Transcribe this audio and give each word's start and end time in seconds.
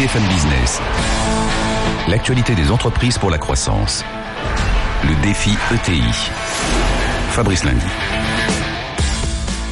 BFM 0.00 0.22
Business. 0.28 0.80
L'actualité 2.08 2.54
des 2.54 2.70
entreprises 2.70 3.18
pour 3.18 3.28
la 3.28 3.36
croissance. 3.36 4.02
Le 5.04 5.14
défi 5.22 5.50
ETI. 5.74 6.02
Fabrice 7.28 7.64
Lundi. 7.64 7.84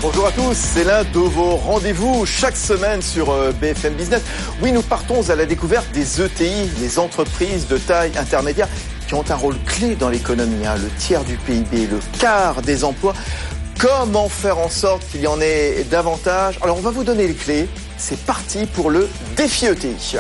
Bonjour 0.03 0.27
à 0.27 0.33
tous, 0.33 0.53
c'est 0.53 0.85
l'un 0.85 1.03
de 1.05 1.19
vos 1.19 1.57
rendez-vous 1.57 2.27
chaque 2.27 2.59
semaine 2.59 3.01
sur 3.01 3.31
euh, 3.31 3.53
BFM 3.53 3.95
Business. 3.95 4.21
Oui, 4.61 4.71
nous 4.71 4.83
partons 4.83 5.31
à 5.31 5.35
la 5.35 5.47
découverte 5.47 5.91
des 5.93 6.21
ETI, 6.21 6.73
les 6.79 6.99
entreprises 6.99 7.67
de 7.67 7.79
taille 7.79 8.13
intermédiaire 8.19 8.69
qui 9.07 9.15
ont 9.15 9.25
un 9.31 9.35
rôle 9.35 9.57
clé 9.65 9.95
dans 9.95 10.11
l'économie, 10.11 10.67
hein. 10.67 10.75
le 10.77 10.91
tiers 10.99 11.25
du 11.25 11.37
PIB, 11.39 11.87
le 11.87 12.01
quart 12.19 12.61
des 12.61 12.85
emplois. 12.85 13.15
Comment 13.79 14.29
faire 14.29 14.59
en 14.59 14.69
sorte 14.69 15.09
qu'il 15.09 15.23
y 15.23 15.27
en 15.27 15.41
ait 15.41 15.87
davantage? 15.91 16.59
Alors 16.61 16.77
on 16.77 16.83
va 16.83 16.91
vous 16.91 17.05
donner 17.05 17.27
les 17.27 17.35
clés. 17.35 17.67
C'est 18.01 18.21
parti 18.21 18.65
pour 18.67 18.91
le 18.91 19.09
défi 19.37 19.67
ETI. 19.67 20.19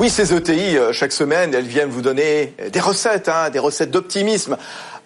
Oui, 0.00 0.08
ces 0.08 0.32
ETI, 0.32 0.78
euh, 0.78 0.92
chaque 0.92 1.12
semaine, 1.12 1.52
elles 1.54 1.66
viennent 1.66 1.90
vous 1.90 2.00
donner 2.00 2.54
des 2.72 2.80
recettes, 2.80 3.28
hein, 3.28 3.50
des 3.50 3.58
recettes 3.58 3.90
d'optimisme 3.90 4.56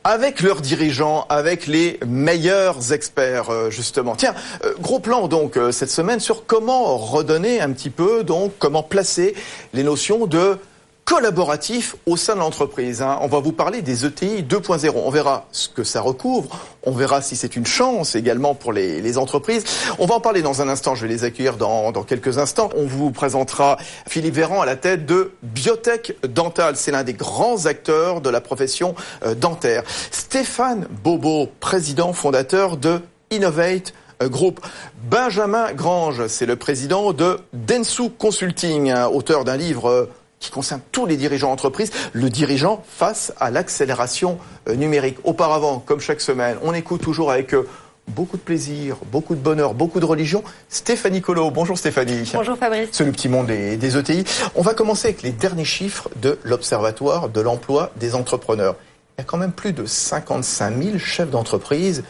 avec 0.05 0.41
leurs 0.41 0.61
dirigeants, 0.61 1.27
avec 1.29 1.67
les 1.67 1.99
meilleurs 2.07 2.93
experts 2.93 3.51
euh, 3.51 3.71
justement. 3.71 4.15
Tiens, 4.15 4.35
euh, 4.65 4.73
gros 4.81 5.01
plan 5.01 5.27
donc 5.27 5.59
cette 5.73 5.91
semaine 5.91 6.21
sur 6.21 6.47
comment 6.47 6.97
redonner 6.97 7.61
un 7.61 7.73
petit 7.73 7.91
peu 7.91 8.23
donc 8.23 8.53
comment 8.61 8.85
placer 8.85 9.35
les 9.73 9.83
notions 9.83 10.27
de 10.27 10.59
collaboratif 11.05 11.97
au 12.07 12.17
sein 12.17 12.35
de 12.35 12.41
l'entreprise. 12.41 13.03
Hein. 13.03 13.19
On 13.23 13.27
va 13.27 13.41
vous 13.41 13.53
parler 13.53 13.83
des 13.83 14.07
ETI 14.07 14.43
2.0. 14.43 14.93
On 14.95 15.11
verra 15.11 15.47
ce 15.53 15.69
que 15.69 15.85
ça 15.85 16.01
recouvre. 16.01 16.49
On 16.85 16.93
verra 16.93 17.23
si 17.23 17.37
c'est 17.37 17.57
une 17.57 17.67
chance 17.67 18.15
également 18.15 18.55
pour 18.55 18.73
les, 18.73 19.19
entreprises. 19.19 19.65
On 19.99 20.07
va 20.07 20.15
en 20.15 20.21
parler 20.21 20.43
dans 20.43 20.63
un 20.63 20.69
instant. 20.69 20.95
Je 20.95 21.03
vais 21.03 21.13
les 21.13 21.25
accueillir 21.25 21.57
dans, 21.57 21.93
quelques 22.05 22.39
instants. 22.39 22.71
On 22.77 22.87
vous 22.87 23.11
présentera 23.11 23.77
Philippe 24.09 24.35
Véran 24.35 24.63
à 24.63 24.67
la 24.67 24.77
tête 24.77 25.05
de 25.05 25.33
Biotech 25.43 26.17
Dental. 26.27 26.77
C'est 26.77 26.93
l'un 26.93 27.05
des 27.05 27.15
grands 27.15 27.67
acteurs 27.67 28.21
de 28.21 28.31
la 28.31 28.41
profession 28.41 28.95
euh, 29.25 29.35
dentaire. 29.35 29.83
Stéphane 30.11 30.87
Bobo, 31.05 31.49
président 31.61 32.13
fondateur 32.13 32.77
de 32.77 33.01
Innovate 33.31 33.93
euh, 34.23 34.29
Group. 34.29 34.61
Benjamin 35.11 35.73
Grange, 35.73 36.27
c'est 36.29 36.47
le 36.47 36.57
président 36.57 37.13
de 37.13 37.39
Densu 37.53 38.11
Consulting, 38.11 38.91
hein, 38.91 39.09
auteur 39.09 39.45
d'un 39.45 39.57
livre 39.57 39.89
euh, 39.89 40.11
qui 40.43 40.51
concerne 40.51 40.81
tous 40.91 41.07
les 41.07 41.17
dirigeants 41.17 41.49
d'entreprise, 41.49 41.91
le 42.13 42.29
dirigeant 42.29 42.83
face 42.87 43.33
à 43.39 43.51
l'accélération 43.51 44.39
euh, 44.69 44.75
numérique. 44.75 45.17
Auparavant, 45.25 45.79
comme 45.79 46.01
chaque 46.01 46.21
semaine, 46.21 46.59
on 46.63 46.75
écoute 46.75 47.01
toujours 47.01 47.31
avec 47.31 47.55
euh, 47.55 47.67
beaucoup 48.09 48.37
de 48.37 48.43
plaisir, 48.43 48.97
beaucoup 49.11 49.37
de 49.37 49.41
bonheur, 49.41 49.73
beaucoup 49.73 50.01
de 50.01 50.05
religion. 50.05 50.43
Stéphanie 50.69 51.23
Colo. 51.23 51.51
Bonjour 51.53 51.79
Stéphanie. 51.79 52.29
Bonjour 52.35 52.59
Fabrice. 52.59 52.89
C'est 52.91 53.05
le 53.05 53.13
petit 53.13 53.29
monde 53.29 53.47
des, 53.47 53.77
des, 53.77 53.97
ETI. 53.97 54.25
On 54.57 54.63
va 54.63 54.75
commencer 54.75 55.09
avec 55.09 55.23
les 55.23 55.31
derniers 55.31 55.65
chiffres 55.65 56.11
de 56.21 56.39
l'Observatoire 56.43 57.29
de 57.29 57.41
l'emploi 57.41 57.93
des 57.97 58.17
entrepreneurs. 58.17 58.75
Il 59.17 59.21
y 59.21 59.23
a 59.23 59.25
quand 59.25 59.39
même 59.39 59.53
plus 59.53 59.73
de 59.73 59.87
55 59.87 60.83
000 60.83 60.99
chefs 60.99 61.31
d'entreprise 61.31 62.03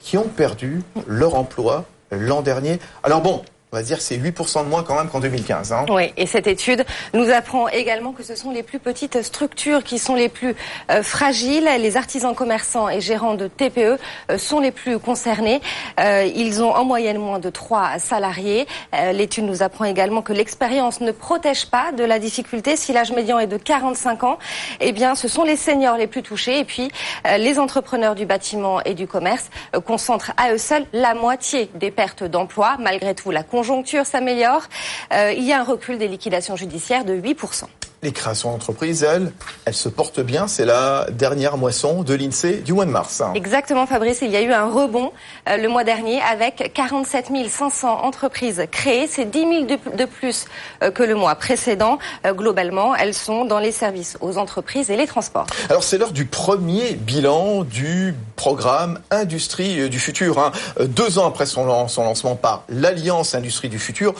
qui 0.00 0.18
ont 0.18 0.28
perdu 0.28 0.82
leur 1.06 1.36
emploi 1.36 1.84
l'an 2.10 2.42
dernier. 2.42 2.80
Alors 3.04 3.20
bon, 3.20 3.42
va 3.76 3.82
dire 3.82 4.00
c'est 4.00 4.16
8% 4.16 4.64
de 4.64 4.68
moins 4.70 4.82
quand 4.82 4.94
même 4.94 5.08
qu'en 5.08 5.20
2015. 5.20 5.72
Hein. 5.72 5.84
Oui, 5.90 6.12
et 6.16 6.26
cette 6.26 6.46
étude 6.46 6.84
nous 7.12 7.30
apprend 7.30 7.68
également 7.68 8.12
que 8.12 8.22
ce 8.22 8.34
sont 8.34 8.50
les 8.50 8.62
plus 8.62 8.78
petites 8.78 9.22
structures 9.22 9.84
qui 9.84 9.98
sont 9.98 10.14
les 10.14 10.30
plus 10.30 10.56
euh, 10.90 11.02
fragiles. 11.02 11.68
Les 11.78 11.96
artisans 11.98 12.34
commerçants 12.34 12.88
et 12.88 13.02
gérants 13.02 13.34
de 13.34 13.48
TPE 13.48 13.98
euh, 14.30 14.38
sont 14.38 14.60
les 14.60 14.70
plus 14.70 14.98
concernés. 14.98 15.60
Euh, 16.00 16.26
ils 16.34 16.62
ont 16.62 16.74
en 16.74 16.84
moyenne 16.84 17.18
moins 17.18 17.38
de 17.38 17.50
3 17.50 17.98
salariés. 17.98 18.66
L'étude 19.12 19.44
nous 19.44 19.62
apprend 19.62 19.84
également 19.84 20.22
que 20.22 20.32
l'expérience 20.32 21.00
ne 21.00 21.12
protège 21.12 21.66
pas 21.66 21.92
de 21.92 22.04
la 22.04 22.18
difficulté. 22.18 22.76
Si 22.76 22.92
l'âge 22.92 23.12
médian 23.12 23.38
est 23.38 23.46
de 23.46 23.58
45 23.58 24.24
ans, 24.24 24.38
eh 24.80 24.92
bien 24.92 25.14
ce 25.14 25.28
sont 25.28 25.44
les 25.44 25.56
seniors 25.56 25.98
les 25.98 26.06
plus 26.06 26.22
touchés. 26.22 26.60
Et 26.60 26.64
puis 26.64 26.90
les 27.38 27.58
entrepreneurs 27.58 28.14
du 28.14 28.24
bâtiment 28.24 28.80
et 28.82 28.94
du 28.94 29.06
commerce 29.06 29.50
concentrent 29.84 30.32
à 30.36 30.52
eux 30.52 30.58
seuls 30.58 30.86
la 30.92 31.14
moitié 31.14 31.70
des 31.74 31.90
pertes 31.90 32.24
d'emploi. 32.24 32.76
Malgré 32.80 33.14
tout, 33.14 33.30
la 33.30 33.42
conjoncture 33.42 33.65
s'améliore, 34.04 34.68
euh, 35.12 35.32
il 35.36 35.44
y 35.44 35.52
a 35.52 35.60
un 35.60 35.64
recul 35.64 35.98
des 35.98 36.08
liquidations 36.08 36.56
judiciaires 36.56 37.04
de 37.04 37.14
8% 37.14 37.64
les 38.06 38.12
créations 38.12 38.52
d'entreprises, 38.52 39.02
elles, 39.02 39.32
elles 39.64 39.74
se 39.74 39.88
portent 39.88 40.20
bien. 40.20 40.46
C'est 40.46 40.64
la 40.64 41.08
dernière 41.10 41.56
moisson 41.56 42.02
de 42.02 42.14
l'INSEE 42.14 42.62
du 42.62 42.72
mois 42.72 42.84
de 42.84 42.90
mars. 42.90 43.20
Exactement, 43.34 43.84
Fabrice. 43.86 44.20
Il 44.22 44.30
y 44.30 44.36
a 44.36 44.42
eu 44.42 44.52
un 44.52 44.70
rebond 44.70 45.12
euh, 45.48 45.56
le 45.56 45.68
mois 45.68 45.82
dernier 45.82 46.20
avec 46.22 46.70
47 46.72 47.26
500 47.48 48.04
entreprises 48.04 48.62
créées. 48.70 49.08
C'est 49.08 49.24
10 49.24 49.38
000 49.40 49.64
de, 49.96 50.04
plus 50.04 50.46
euh, 50.82 50.92
que 50.92 51.02
le 51.02 51.16
mois 51.16 51.34
précédent. 51.34 51.98
Euh, 52.24 52.32
globalement, 52.32 52.94
elles 52.94 53.12
sont 53.12 53.44
dans 53.44 53.58
les 53.58 53.72
services 53.72 54.16
aux 54.20 54.38
entreprises 54.38 54.88
et 54.88 54.96
les 54.96 55.08
transports. 55.08 55.46
Alors, 55.68 55.82
c'est 55.82 55.98
l'heure 55.98 56.12
du 56.12 56.26
premier 56.26 56.92
bilan 56.94 57.64
du 57.64 58.14
programme 58.36 59.00
Industrie 59.10 59.90
du 59.90 59.98
futur. 59.98 60.38
Hein. 60.38 60.52
Deux 60.80 61.18
ans 61.18 61.26
après 61.26 61.46
son, 61.46 61.88
son 61.88 62.04
lancement 62.04 62.36
par 62.36 62.62
l'Alliance 62.68 63.34
Industrie 63.34 63.68
du 63.68 63.80
futur, 63.80 64.14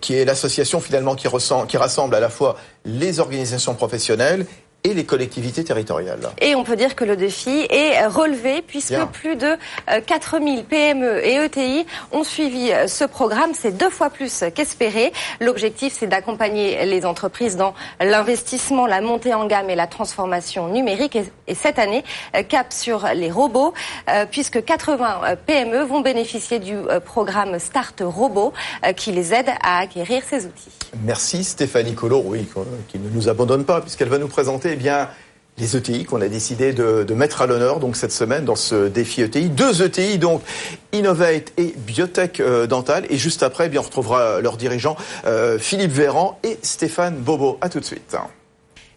qui 0.00 0.14
est 0.14 0.24
l'association 0.24 0.80
finalement 0.80 1.14
qui, 1.14 1.28
ressent, 1.28 1.66
qui 1.66 1.76
rassemble 1.76 2.14
à 2.14 2.20
la 2.20 2.30
fois 2.30 2.56
les 2.86 3.20
organisations 3.20 3.74
professionnelles 3.74 4.46
et 4.84 4.94
les 4.94 5.04
collectivités 5.04 5.64
territoriales. 5.64 6.30
Et 6.40 6.54
on 6.54 6.62
peut 6.62 6.76
dire 6.76 6.94
que 6.94 7.04
le 7.04 7.16
défi 7.16 7.66
est 7.70 8.06
relevé 8.06 8.62
puisque 8.62 8.94
plus 9.12 9.34
de 9.34 9.56
4000 10.06 10.64
PME 10.64 11.26
et 11.26 11.44
ETI 11.44 11.86
ont 12.12 12.22
suivi 12.22 12.70
euh, 12.70 12.86
ce 12.86 13.04
programme. 13.04 13.50
C'est 13.54 13.76
deux 13.76 13.90
fois 13.90 14.10
plus 14.10 14.44
qu'espéré. 14.54 15.12
L'objectif, 15.40 15.96
c'est 15.98 16.06
d'accompagner 16.06 16.86
les 16.86 17.04
entreprises 17.04 17.56
dans 17.56 17.74
l'investissement, 18.00 18.86
la 18.86 19.00
montée 19.00 19.34
en 19.34 19.46
gamme 19.46 19.70
et 19.70 19.74
la 19.74 19.88
transformation 19.88 20.68
numérique. 20.68 21.18
Et 21.48 21.54
cette 21.54 21.80
année, 21.80 22.04
euh, 22.36 22.44
cap 22.44 22.72
sur 22.72 23.08
les 23.14 23.30
robots, 23.30 23.74
euh, 24.08 24.24
puisque 24.30 24.64
80 24.64 25.36
PME 25.46 25.82
vont 25.82 26.00
bénéficier 26.00 26.60
du 26.60 26.76
programme 27.04 27.58
Start 27.58 28.02
Robot 28.04 28.52
qui 28.96 29.10
les 29.12 29.34
aide 29.34 29.48
à 29.62 29.80
acquérir 29.80 30.22
ces 30.28 30.46
outils. 30.46 30.70
Merci 31.02 31.44
Stéphanie 31.44 31.94
Collot, 31.94 32.22
oui, 32.24 32.46
qui 32.88 32.98
ne 32.98 33.08
nous 33.10 33.28
abandonne 33.28 33.64
pas 33.64 33.80
puisqu'elle 33.80 34.08
va 34.08 34.18
nous 34.18 34.28
présenter 34.28 34.75
eh 34.76 34.78
bien, 34.78 35.08
les 35.58 35.76
ETI 35.76 36.04
qu'on 36.04 36.20
a 36.20 36.28
décidé 36.28 36.72
de, 36.72 37.14
mettre 37.14 37.42
à 37.42 37.46
l'honneur 37.46 37.80
donc 37.80 37.96
cette 37.96 38.12
semaine 38.12 38.44
dans 38.44 38.56
ce 38.56 38.88
défi 38.88 39.22
ETI. 39.22 39.48
Deux 39.48 39.82
ETI 39.82 40.18
donc 40.18 40.42
Innovate 40.92 41.52
et 41.56 41.74
Biotech 41.76 42.40
euh, 42.40 42.66
Dental 42.66 43.06
et 43.08 43.16
juste 43.16 43.42
après 43.42 43.66
eh 43.66 43.68
bien 43.68 43.80
on 43.80 43.84
retrouvera 43.84 44.40
leurs 44.40 44.58
dirigeants 44.58 44.96
euh, 45.24 45.58
Philippe 45.58 45.92
Véran 45.92 46.38
et 46.42 46.58
Stéphane 46.62 47.16
Bobo. 47.16 47.58
À 47.60 47.68
tout 47.68 47.80
de 47.80 47.84
suite. 47.84 48.16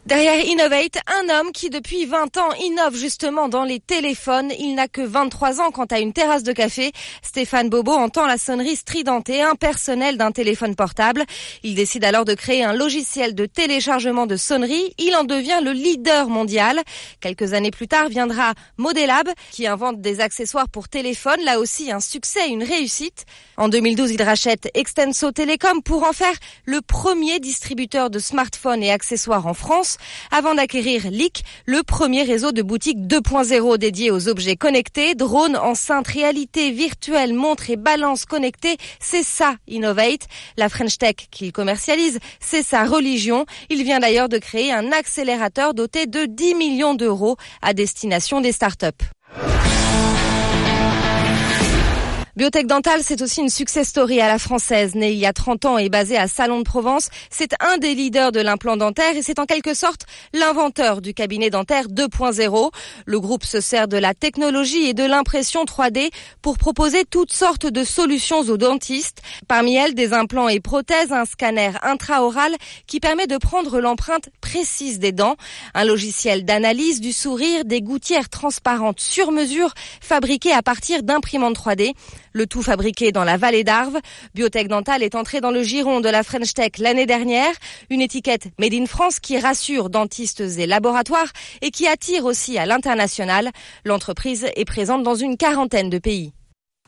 Derrière 0.06 0.44
Innovate, 0.46 0.98
un 1.08 1.30
homme 1.30 1.52
qui 1.52 1.70
depuis 1.70 2.06
20 2.06 2.38
ans 2.38 2.54
innove 2.62 2.96
justement 2.96 3.50
dans 3.50 3.66
les 3.66 3.80
téléphones. 3.80 4.52
Il 4.58 4.74
n'a 4.74 4.88
que 4.88 5.02
23 5.02 5.60
ans 5.60 5.72
quant 5.72 5.86
à 5.86 6.00
une 6.00 6.14
terrasse 6.14 6.42
de 6.44 6.54
café. 6.54 6.94
Stéphane 7.22 7.70
Bobo 7.70 7.92
entend 7.92 8.26
la 8.26 8.38
sonnerie 8.38 8.78
stridente 8.78 9.30
et 9.30 9.42
impersonnelle 9.42 10.18
d'un 10.18 10.32
téléphone 10.32 10.76
portable. 10.76 11.26
Il 11.64 11.76
décide 11.76 12.06
alors 12.06 12.24
de 12.24 12.34
créer 12.34 12.64
un 12.64 12.74
logiciel 12.74 13.36
de 13.36 13.46
téléchargement 13.46 14.26
de 14.26 14.38
sonnerie. 14.38 14.96
Il 14.98 15.16
en 15.16 15.26
devient 15.26 15.60
le 15.64 15.74
leader 15.74 16.30
mondial. 16.30 16.82
Quelques 17.20 17.54
années 17.54 17.70
plus 17.70 17.90
tard 17.90 18.08
viendra 18.08 18.54
Modelab 18.78 19.28
qui 19.52 19.68
invente 19.68 20.02
des 20.02 20.22
accessoires 20.22 20.70
pour 20.70 20.88
téléphone. 20.88 21.44
Là 21.44 21.60
aussi 21.60 21.92
un 21.92 22.00
succès, 22.00 22.48
une 22.48 22.64
réussite. 22.64 23.26
En 23.58 23.68
2012, 23.68 24.12
il 24.12 24.24
rachète 24.24 24.70
Extenso 24.74 25.34
Telecom 25.34 25.84
pour 25.84 26.04
en 26.04 26.14
faire 26.14 26.34
le 26.64 26.82
premier 26.82 27.40
distributeur 27.40 28.10
de 28.10 28.20
smartphones 28.20 28.82
et 28.82 28.92
accessoires 28.92 29.46
en 29.46 29.54
France 29.54 29.89
avant 30.32 30.56
d'acquérir 30.56 31.10
LIC, 31.10 31.44
le 31.66 31.84
premier 31.84 32.24
réseau 32.24 32.52
de 32.52 32.62
boutiques 32.62 33.00
2.0 33.00 33.78
dédié 33.78 34.12
aux 34.12 34.28
objets 34.28 34.56
connectés, 34.56 35.16
drones, 35.16 35.58
enceintes, 35.58 36.08
réalité 36.08 36.72
virtuelle, 36.72 37.34
montres 37.34 37.70
et 37.70 37.76
balances 37.76 38.26
connectées. 38.26 38.78
C'est 39.00 39.24
ça, 39.24 39.56
Innovate. 39.68 40.28
La 40.58 40.70
French 40.70 40.98
Tech 40.98 41.16
qu'il 41.32 41.52
commercialise, 41.52 42.20
c'est 42.40 42.64
sa 42.64 42.86
religion. 42.86 43.46
Il 43.70 43.84
vient 43.84 44.00
d'ailleurs 44.00 44.30
de 44.30 44.38
créer 44.38 44.72
un 44.72 44.92
accélérateur 44.92 45.74
doté 45.74 46.06
de 46.06 46.26
10 46.26 46.56
millions 46.56 46.96
d'euros 46.96 47.38
à 47.62 47.74
destination 47.74 48.42
des 48.42 48.52
startups. 48.52 48.86
Biotech 52.40 52.68
Dental, 52.68 53.02
c'est 53.04 53.22
aussi 53.22 53.42
une 53.42 53.50
success 53.50 53.90
story 53.90 54.22
à 54.22 54.30
la 54.30 54.40
française. 54.40 54.96
Né 54.96 55.12
il 55.12 55.18
y 55.18 55.26
a 55.26 55.34
30 55.34 55.66
ans 55.66 55.78
et 55.78 55.90
basé 55.90 56.16
à 56.16 56.30
Salon 56.30 56.60
de 56.60 56.64
Provence, 56.64 57.10
c'est 57.30 57.52
un 57.60 57.78
des 57.78 57.94
leaders 57.94 58.32
de 58.32 58.40
l'implant 58.40 58.78
dentaire 58.78 59.18
et 59.18 59.22
c'est 59.22 59.40
en 59.40 59.46
quelque 59.46 59.74
sorte 59.74 60.06
l'inventeur 60.32 61.02
du 61.02 61.14
cabinet 61.14 61.50
dentaire 61.50 61.90
2.0. 61.90 62.72
Le 63.06 63.20
groupe 63.20 63.44
se 63.44 63.60
sert 63.60 63.90
de 63.90 63.98
la 63.98 64.14
technologie 64.14 64.86
et 64.86 64.94
de 64.94 65.04
l'impression 65.04 65.66
3D 65.66 66.12
pour 66.42 66.58
proposer 66.58 67.04
toutes 67.04 67.34
sortes 67.34 67.66
de 67.66 67.84
solutions 67.84 68.40
aux 68.40 68.56
dentistes. 68.56 69.22
Parmi 69.50 69.76
elles, 69.76 69.94
des 69.94 70.14
implants 70.14 70.48
et 70.48 70.62
prothèses, 70.62 71.12
un 71.12 71.26
scanner 71.26 71.72
intraoral 71.82 72.56
qui 72.88 73.02
permet 73.02 73.28
de 73.28 73.36
prendre 73.36 73.82
l'empreinte 73.82 74.30
précise 74.40 75.00
des 75.00 75.12
dents, 75.12 75.36
un 75.74 75.84
logiciel 75.84 76.46
d'analyse 76.46 77.02
du 77.02 77.12
sourire, 77.12 77.66
des 77.66 77.82
gouttières 77.82 78.30
transparentes 78.30 79.02
sur 79.02 79.34
mesure 79.34 79.74
fabriquées 80.00 80.54
à 80.54 80.62
partir 80.62 81.04
d'imprimantes 81.04 81.58
3D. 81.58 81.96
Le 82.34 82.48
tout 82.48 82.62
fabriqué 82.62 83.12
dans 83.12 83.24
la 83.24 83.38
vallée 83.38 83.64
d'Arves. 83.64 84.00
Biotech 84.34 84.68
Dental 84.68 85.04
est 85.04 85.16
entré 85.16 85.42
dans 85.42 85.52
le 85.52 85.64
giron 85.64 86.00
de 86.00 86.10
la 86.10 86.24
French 86.24 86.54
Tech 86.54 86.72
l'année 86.78 87.06
dernière. 87.06 87.54
Une 87.90 88.02
étiquette 88.02 88.48
Made 88.60 88.74
in 88.74 88.86
France 88.86 89.20
qui 89.20 89.40
rassure 89.40 89.90
dentistes 89.90 90.42
et 90.42 90.66
laboratoires 90.66 91.32
et 91.62 91.72
qui 91.72 91.88
attire 91.88 92.26
aussi 92.26 92.58
à 92.58 92.66
l'international. 92.66 93.50
L'entreprise 93.86 94.48
est 94.56 94.66
présente 94.66 95.04
dans 95.04 95.16
une 95.16 95.38
quarantaine 95.38 95.90
de 95.90 95.98
pays. 95.98 96.34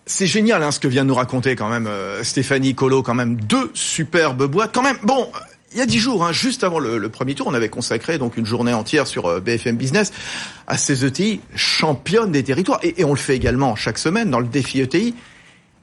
C'est 0.05 0.27
génial 0.27 0.63
hein, 0.63 0.71
ce 0.71 0.79
que 0.79 0.88
vient 0.88 1.03
nous 1.03 1.13
raconter 1.13 1.55
quand 1.55 1.69
même 1.69 1.88
euh, 1.88 2.23
Stéphanie 2.23 2.73
Colo, 2.73 3.03
quand 3.03 3.13
même 3.13 3.35
deux 3.35 3.69
superbes 3.73 4.45
boîtes. 4.45 4.73
Quand 4.73 4.81
même, 4.81 4.97
bon, 5.03 5.27
il 5.73 5.77
y 5.77 5.81
a 5.81 5.85
dix 5.85 5.99
jours, 5.99 6.25
hein, 6.25 6.33
juste 6.33 6.63
avant 6.63 6.79
le, 6.79 7.07
premier 7.09 7.33
tour, 7.33 7.47
on 7.47 7.53
avait 7.53 7.69
consacré 7.69 8.17
donc 8.17 8.35
une 8.35 8.45
journée 8.45 8.73
entière 8.73 9.07
sur 9.07 9.27
euh, 9.27 9.39
BFM 9.39 9.77
Business 9.77 10.11
à 10.67 10.77
ces 10.77 11.05
ETI 11.05 11.39
championnes 11.55 12.31
des 12.31 12.43
territoires. 12.43 12.79
Et, 12.83 13.05
on 13.05 13.11
le 13.11 13.19
fait 13.19 13.35
également 13.35 13.75
chaque 13.75 13.97
semaine 13.97 14.29
dans 14.29 14.39
le 14.39 14.47
défi 14.47 14.81
ETI. 14.81 15.15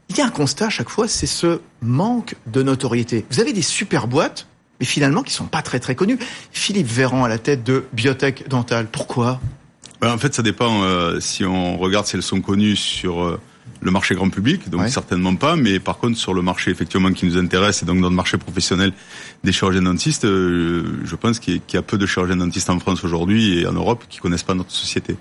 Il 0.09 0.17
y 0.17 0.21
a 0.21 0.27
un 0.27 0.31
constat 0.31 0.67
à 0.67 0.71
chaque 0.71 0.89
fois, 0.89 1.07
c'est 1.07 1.27
ce 1.27 1.61
manque 1.83 2.35
de 2.47 2.63
notoriété. 2.63 3.25
Vous 3.31 3.41
avez 3.41 3.53
des 3.53 3.63
super 3.63 4.09
boîtes, 4.09 4.47
mais 4.81 4.87
finalement 4.87 5.23
qui 5.23 5.33
sont 5.33 5.47
pas 5.47 5.63
très 5.63 5.81
très 5.81 5.95
connues. 5.95 6.19
Philippe 6.51 6.87
Véran 6.87 7.25
à 7.25 7.29
la 7.29 7.39
tête 7.39 7.63
de 7.63 7.85
Biotech 7.93 8.49
Dental. 8.49 8.87
Pourquoi? 8.91 9.41
Ben, 10.01 10.13
En 10.13 10.19
fait, 10.19 10.35
ça 10.35 10.43
dépend 10.43 10.83
euh, 10.83 11.21
si 11.21 11.45
on 11.45 11.77
regarde 11.77 12.07
si 12.07 12.17
elles 12.17 12.23
sont 12.23 12.41
connues 12.41 12.77
sur 12.77 13.23
euh, 13.23 13.41
le 13.81 13.91
marché 13.91 14.15
grand 14.15 14.31
public, 14.31 14.69
donc 14.71 14.89
certainement 14.89 15.35
pas, 15.37 15.57
mais 15.57 15.79
par 15.79 15.99
contre 15.99 16.17
sur 16.19 16.35
le 16.35 16.43
marché 16.43 16.71
effectivement 16.71 17.13
qui 17.13 17.27
nous 17.27 17.37
intéresse 17.37 17.83
et 17.83 17.87
donc 17.87 18.01
dans 18.01 18.09
le 18.09 18.15
marché 18.15 18.39
professionnel 18.39 18.93
des 19.45 19.53
chirurgiens 19.53 19.83
dentistes, 19.83 20.25
euh, 20.25 21.01
je 21.05 21.17
pense 21.17 21.39
qu'il 21.39 21.61
y, 21.73 21.77
a 21.77 21.83
peu 21.83 21.99
de 21.99 22.07
chirurgiens 22.07 22.37
dentistes 22.37 22.71
en 22.71 22.79
France 22.79 23.05
aujourd'hui 23.05 23.61
et 23.61 23.67
en 23.67 23.73
Europe 23.73 24.05
qui 24.09 24.19
connaissent 24.19 24.43
pas 24.43 24.55
notre 24.55 24.73
société. 24.73 25.17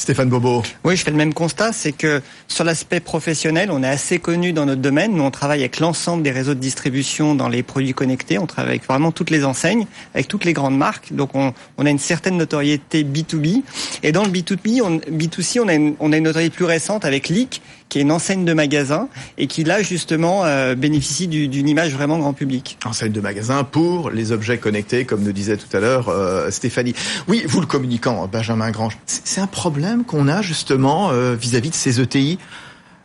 Stéphane 0.00 0.30
Bobo. 0.30 0.62
Oui, 0.82 0.96
je 0.96 1.04
fais 1.04 1.10
le 1.10 1.18
même 1.18 1.34
constat, 1.34 1.74
c'est 1.74 1.92
que 1.92 2.22
sur 2.48 2.64
l'aspect 2.64 3.00
professionnel, 3.00 3.70
on 3.70 3.82
est 3.82 3.88
assez 3.88 4.18
connu 4.18 4.54
dans 4.54 4.64
notre 4.64 4.80
domaine. 4.80 5.12
Nous, 5.12 5.22
on 5.22 5.30
travaille 5.30 5.60
avec 5.60 5.78
l'ensemble 5.78 6.22
des 6.22 6.30
réseaux 6.30 6.54
de 6.54 6.58
distribution 6.58 7.34
dans 7.34 7.50
les 7.50 7.62
produits 7.62 7.92
connectés. 7.92 8.38
On 8.38 8.46
travaille 8.46 8.70
avec 8.70 8.86
vraiment 8.86 9.12
toutes 9.12 9.28
les 9.28 9.44
enseignes, 9.44 9.86
avec 10.14 10.26
toutes 10.26 10.46
les 10.46 10.54
grandes 10.54 10.78
marques. 10.78 11.12
Donc, 11.12 11.34
on, 11.34 11.52
on 11.76 11.84
a 11.84 11.90
une 11.90 11.98
certaine 11.98 12.38
notoriété 12.38 13.04
B2B. 13.04 13.62
Et 14.02 14.10
dans 14.10 14.24
le 14.24 14.30
B2B, 14.30 14.80
on, 14.80 14.96
B2C, 14.96 15.60
on 15.60 15.68
a 15.68 15.74
une, 15.74 15.94
on 16.00 16.14
a 16.14 16.16
une 16.16 16.24
notoriété 16.24 16.56
plus 16.56 16.64
récente 16.64 17.04
avec 17.04 17.28
Leak, 17.28 17.60
qui 17.90 17.98
est 17.98 18.02
une 18.02 18.12
enseigne 18.12 18.46
de 18.46 18.54
magasin 18.54 19.08
et 19.36 19.46
qui 19.46 19.64
là 19.64 19.82
justement 19.82 20.44
euh, 20.44 20.74
bénéficie 20.74 21.28
d'une 21.28 21.68
image 21.68 21.92
vraiment 21.92 22.18
grand 22.18 22.32
public. 22.32 22.78
Enseigne 22.86 23.12
de 23.12 23.20
magasin 23.20 23.64
pour 23.64 24.10
les 24.10 24.32
objets 24.32 24.56
connectés, 24.56 25.04
comme 25.04 25.22
nous 25.22 25.32
disait 25.32 25.58
tout 25.58 25.76
à 25.76 25.80
l'heure 25.80 26.08
euh, 26.08 26.50
Stéphanie. 26.50 26.94
Oui, 27.28 27.42
vous 27.46 27.60
le 27.60 27.66
communicant, 27.66 28.26
Benjamin 28.28 28.70
Grange, 28.70 28.96
c'est 29.04 29.40
un 29.40 29.46
problème 29.46 30.04
qu'on 30.04 30.28
a 30.28 30.40
justement 30.40 31.10
euh, 31.10 31.34
vis-à-vis 31.34 31.68
-vis 31.68 31.72
de 31.72 31.76
ces 31.76 32.00
ETI 32.00 32.38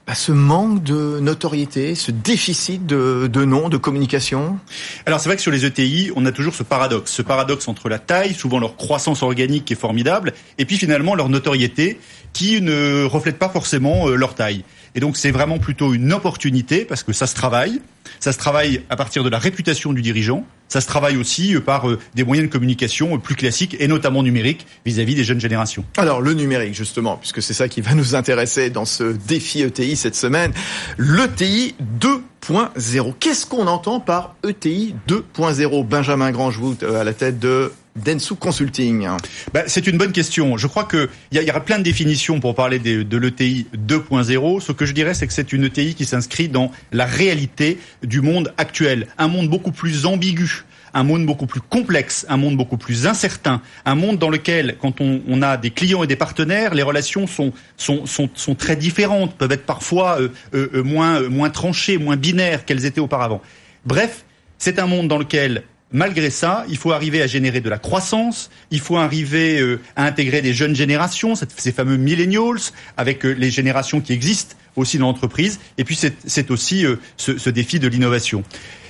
bah, 0.07 0.13
ce 0.13 0.31
manque 0.31 0.83
de 0.83 1.19
notoriété, 1.19 1.95
ce 1.95 2.11
déficit 2.11 2.85
de, 2.85 3.25
de 3.25 3.43
nom, 3.43 3.69
de 3.69 3.77
communication 3.77 4.59
Alors 5.07 5.19
c'est 5.19 5.29
vrai 5.29 5.35
que 5.35 5.41
sur 5.41 5.51
les 5.51 5.65
ETI, 5.65 6.11
on 6.15 6.27
a 6.27 6.31
toujours 6.31 6.53
ce 6.53 6.61
paradoxe, 6.61 7.11
ce 7.11 7.23
paradoxe 7.23 7.67
entre 7.67 7.89
la 7.89 7.97
taille, 7.97 8.35
souvent 8.35 8.59
leur 8.59 8.75
croissance 8.75 9.23
organique 9.23 9.65
qui 9.65 9.73
est 9.73 9.79
formidable, 9.79 10.33
et 10.59 10.65
puis 10.65 10.77
finalement 10.77 11.15
leur 11.15 11.29
notoriété 11.29 11.99
qui 12.33 12.61
ne 12.61 13.03
reflète 13.05 13.39
pas 13.39 13.49
forcément 13.49 14.07
leur 14.09 14.35
taille. 14.35 14.63
Et 14.95 14.99
donc 15.01 15.17
c'est 15.17 15.31
vraiment 15.31 15.59
plutôt 15.59 15.93
une 15.93 16.13
opportunité 16.13 16.85
parce 16.85 17.03
que 17.03 17.13
ça 17.13 17.27
se 17.27 17.35
travaille. 17.35 17.81
Ça 18.19 18.31
se 18.31 18.37
travaille 18.37 18.81
à 18.89 18.95
partir 18.95 19.23
de 19.23 19.29
la 19.29 19.37
réputation 19.37 19.93
du 19.93 20.01
dirigeant. 20.01 20.45
Ça 20.67 20.81
se 20.81 20.87
travaille 20.87 21.17
aussi 21.17 21.55
euh, 21.55 21.59
par 21.59 21.89
euh, 21.89 21.99
des 22.15 22.23
moyens 22.23 22.47
de 22.47 22.51
communication 22.51 23.15
euh, 23.15 23.17
plus 23.17 23.35
classiques 23.35 23.75
et 23.79 23.87
notamment 23.87 24.23
numériques 24.23 24.65
vis-à-vis 24.85 25.13
des 25.13 25.23
jeunes 25.23 25.39
générations. 25.39 25.85
Alors 25.97 26.21
le 26.21 26.33
numérique 26.33 26.73
justement, 26.73 27.17
puisque 27.17 27.41
c'est 27.41 27.53
ça 27.53 27.67
qui 27.67 27.81
va 27.81 27.93
nous 27.93 28.15
intéresser 28.15 28.69
dans 28.69 28.85
ce 28.85 29.03
défi 29.03 29.61
ETI 29.61 29.95
cette 29.95 30.15
semaine, 30.15 30.53
l'ETI 30.97 31.75
2.0. 31.99 33.13
Qu'est-ce 33.19 33.45
qu'on 33.45 33.67
entend 33.67 33.99
par 33.99 34.35
ETI 34.47 34.95
2.0 35.07 35.85
Benjamin 35.85 36.31
Grange, 36.31 36.57
vous 36.57 36.75
à 36.83 37.03
la 37.03 37.13
tête 37.13 37.39
de 37.39 37.71
Densu 37.95 38.35
Consulting 38.35 39.07
bah, 39.53 39.63
C'est 39.67 39.87
une 39.87 39.97
bonne 39.97 40.11
question. 40.11 40.57
Je 40.57 40.67
crois 40.67 40.83
qu'il 40.83 41.07
y, 41.31 41.37
y 41.37 41.49
aura 41.49 41.61
plein 41.61 41.77
de 41.77 41.83
définitions 41.83 42.39
pour 42.39 42.53
parler 42.53 42.77
de, 42.77 43.17
l'ETI 43.17 43.67
2.0. 43.75 44.59
Ce 44.59 44.71
que 44.73 44.85
je 44.85 44.93
dirais, 44.93 45.13
c'est 45.13 45.27
que 45.27 45.33
c'est 45.33 45.53
une 45.53 45.63
ETI 45.63 45.95
qui 45.95 46.05
s'inscrit 46.05 46.49
dans 46.49 46.71
la 46.91 47.05
réalité 47.05 47.79
du 48.03 48.21
monde 48.21 48.53
actuel. 48.57 49.07
Un 49.17 49.27
monde 49.27 49.49
beaucoup 49.49 49.71
plus 49.71 50.05
ambigu 50.05 50.65
un 50.95 51.03
monde 51.03 51.25
beaucoup 51.25 51.45
plus 51.45 51.59
complexe, 51.59 52.25
un 52.29 52.37
monde 52.37 52.55
beaucoup 52.55 52.77
plus 52.77 53.05
incertain, 53.05 53.61
un 53.83 53.95
monde 53.95 54.17
dans 54.17 54.29
lequel, 54.29 54.77
quand 54.79 55.01
on, 55.01 55.21
on 55.27 55.41
a 55.41 55.57
des 55.57 55.69
clients 55.69 56.03
et 56.03 56.07
des 56.07 56.15
partenaires, 56.15 56.73
les 56.73 56.83
relations 56.83 57.27
sont, 57.27 57.51
sont, 57.75 58.05
sont, 58.05 58.29
sont 58.33 58.55
très 58.55 58.77
différentes, 58.77 59.35
peuvent 59.35 59.51
être 59.51 59.65
parfois 59.65 60.21
euh, 60.21 60.29
euh, 60.53 60.69
euh 60.73 60.83
moins, 60.83 61.19
moins 61.27 61.49
tranchées, 61.49 61.97
moins 61.97 62.15
binaires 62.15 62.63
qu'elles 62.63 62.85
étaient 62.85 63.01
auparavant. 63.01 63.41
Bref, 63.85 64.23
c'est 64.57 64.79
un 64.79 64.87
monde 64.87 65.09
dans 65.09 65.17
lequel 65.17 65.63
Malgré 65.95 66.29
ça, 66.29 66.65
il 66.67 66.75
faut 66.75 66.91
arriver 66.91 67.21
à 67.21 67.27
générer 67.27 67.61
de 67.61 67.69
la 67.69 67.77
croissance, 67.77 68.49
il 68.69 68.81
faut 68.81 68.97
arriver 68.97 69.61
euh, 69.61 69.79
à 69.95 70.03
intégrer 70.03 70.41
des 70.41 70.53
jeunes 70.53 70.75
générations, 70.75 71.35
ces 71.35 71.71
fameux 71.71 71.95
millennials, 71.95 72.59
avec 72.97 73.25
euh, 73.25 73.31
les 73.31 73.49
générations 73.49 74.01
qui 74.01 74.11
existent 74.11 74.57
aussi 74.75 74.97
dans 74.97 75.05
l'entreprise, 75.05 75.61
et 75.77 75.85
puis 75.85 75.95
c'est 75.95 76.51
aussi 76.51 76.85
euh, 76.85 76.97
ce, 77.15 77.49
défi 77.49 77.79
de 77.79 77.87
l'innovation. 77.87 78.43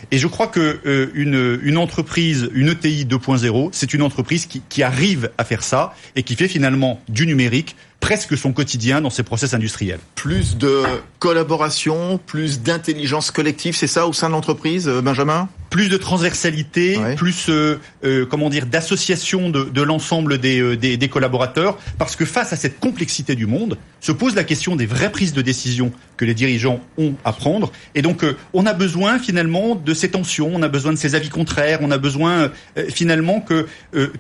Et 0.10 0.18
je 0.18 0.26
crois 0.26 0.48
que 0.48 0.82
une, 1.14 1.78
entreprise, 1.78 2.50
une 2.56 2.70
ETI 2.70 3.06
2.0, 3.06 3.70
c'est 3.72 3.94
une 3.94 4.02
entreprise 4.02 4.48
qui, 4.48 4.64
qui 4.68 4.82
arrive 4.82 5.30
à 5.38 5.44
faire 5.44 5.62
ça 5.62 5.94
et 6.16 6.24
qui 6.24 6.36
fait 6.36 6.48
finalement 6.48 7.00
du 7.08 7.28
numérique 7.28 7.76
presque 8.00 8.36
son 8.36 8.52
quotidien 8.52 9.02
dans 9.02 9.12
ses 9.12 9.24
process 9.24 9.54
industriels. 9.54 10.00
Plus 10.16 10.58
de 10.58 10.84
collaboration, 11.20 12.20
plus 12.26 12.62
d'intelligence 12.62 13.30
collective, 13.30 13.76
c'est 13.76 13.88
ça 13.88 14.08
au 14.08 14.14
sein 14.14 14.28
de 14.28 14.34
l'entreprise, 14.34 14.88
Benjamin? 14.88 15.50
Plus 15.76 15.90
de 15.90 15.98
transversalité, 15.98 16.98
plus 17.18 17.50
euh, 17.50 17.82
euh, 18.06 18.26
comment 18.26 18.50
dire 18.50 18.66
d'association 18.66 19.50
de, 19.50 19.66
de 19.66 19.82
l'ensemble 19.82 20.38
des, 20.38 20.62
euh, 20.62 20.78
des, 20.78 20.96
des, 20.96 21.10
collaborateurs, 21.10 21.78
parce 21.98 22.16
que 22.16 22.24
face 22.24 22.54
à 22.54 22.56
cette 22.56 22.80
complexité 22.80 23.36
du 23.36 23.46
monde, 23.46 23.78
se 24.00 24.14
pose 24.14 24.36
la 24.36 24.46
question 24.46 24.78
des 24.78 24.86
vraies 24.86 25.12
prises 25.12 25.34
de 25.34 25.42
décision 25.42 25.92
que 26.16 26.24
les 26.24 26.34
dirigeants 26.34 26.80
ont 26.98 27.16
à 27.26 27.34
prendre. 27.34 27.74
Et 27.94 28.02
donc, 28.02 28.24
euh, 28.24 28.38
on 28.54 28.66
a 28.66 28.72
besoin 28.72 29.20
finalement 29.20 29.76
de 29.76 29.94
ces 29.94 30.12
tensions, 30.12 30.50
on 30.54 30.62
a 30.62 30.70
besoin 30.70 30.94
de 30.94 30.98
ces 30.98 31.14
avis 31.14 31.28
contraires, 31.28 31.80
on 31.82 31.92
a 31.92 31.98
besoin 31.98 32.52
finalement 32.88 33.42
que 33.42 33.68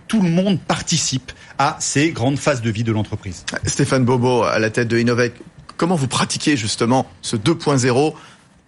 tout 0.10 0.22
le 0.22 0.30
monde 0.30 0.60
participe 0.60 1.31
à 1.58 1.78
ces 1.80 2.12
grandes 2.12 2.38
phases 2.38 2.62
de 2.62 2.69
vie 2.69 2.84
de 2.84 2.92
l'entreprise. 2.92 3.46
Stéphane 3.66 4.04
Bobo, 4.04 4.44
à 4.44 4.60
la 4.60 4.69
tête 4.72 4.90
de 4.90 4.98
Innovec, 4.98 5.36
comment 5.78 5.96
vous 5.96 6.10
pratiquez 6.10 6.58
justement 6.58 7.08
ce 7.22 7.38
2.0 7.38 8.13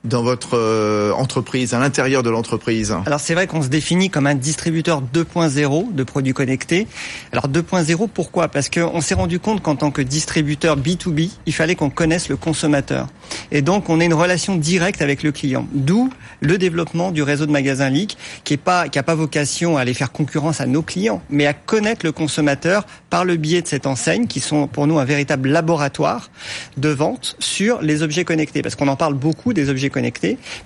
dans 0.08 0.24
votre 0.24 0.58
euh, 0.58 1.12
entreprise, 1.12 1.74
à 1.74 1.80
l'intérieur 1.80 2.24
de 2.24 2.30
l'entreprise 2.30 2.96
Alors 3.06 3.20
c'est 3.20 3.34
vrai 3.34 3.48
qu'on 3.48 3.62
se 3.62 3.68
définit 3.68 4.10
comme 4.10 4.28
un 4.28 4.36
distributeur 4.36 5.02
2.0 5.02 5.94
de 5.94 6.04
produits 6.04 6.34
connectés. 6.34 6.88
Alors 7.32 7.48
2.0 7.48 8.08
pourquoi? 8.14 8.48
Parce 8.48 8.70
qu'on 8.70 9.02
s'est 9.02 9.16
rendu 9.16 9.40
compte 9.40 9.62
qu'en 9.62 9.76
tant 9.76 9.92
que 9.92 10.02
distributeur 10.02 10.78
B2B, 10.78 11.32
il 11.46 11.54
fallait 11.54 11.76
qu'on 11.76 11.90
connaisse 11.90 12.30
le 12.30 12.38
consommateur. 12.38 13.08
Et 13.52 13.62
donc 13.62 13.90
on 13.90 14.00
ait 14.00 14.06
une 14.06 14.14
relation 14.14 14.56
directe 14.56 15.02
avec 15.02 15.24
le 15.24 15.32
client. 15.32 15.68
D'où 15.74 16.10
le 16.42 16.58
développement 16.58 17.12
du 17.12 17.24
réseau 17.24 17.46
de 17.46 17.52
magasins 17.52 17.90
Leak, 17.90 18.18
qui 18.44 18.54
est 18.54 18.58
pas 18.58 18.86
a 18.94 19.04
pas 19.04 19.16
vocation 19.16 19.78
à 19.78 19.82
aller 19.82 19.94
faire 19.94 20.12
concurrence 20.12 20.60
à 20.60 20.66
nos 20.66 20.82
clients, 20.82 21.22
mais 21.30 21.46
à 21.46 21.54
connaître 21.54 22.06
le 22.06 22.12
consommateur 22.12 22.86
par 23.10 23.26
le 23.26 23.36
biais 23.36 23.62
de 23.62 23.68
cette 23.68 23.86
enseigne, 23.86 24.28
qui 24.28 24.40
sont 24.40 24.68
pour 24.68 24.88
nous 24.88 24.98
un 25.00 25.06
véritable 25.06 25.50
laboratoire 25.50 26.30
de 26.78 26.90
vente 26.90 27.36
sur 27.40 27.82
les 27.82 28.02
objets 28.02 28.24
connectés. 28.24 28.62
Parce 28.62 28.76
qu'on 28.76 28.88
en 28.88 28.96
parle 28.96 29.14
beaucoup 29.14 29.54
des 29.54 29.70
objets 29.70 29.90
connectés, 29.90 29.97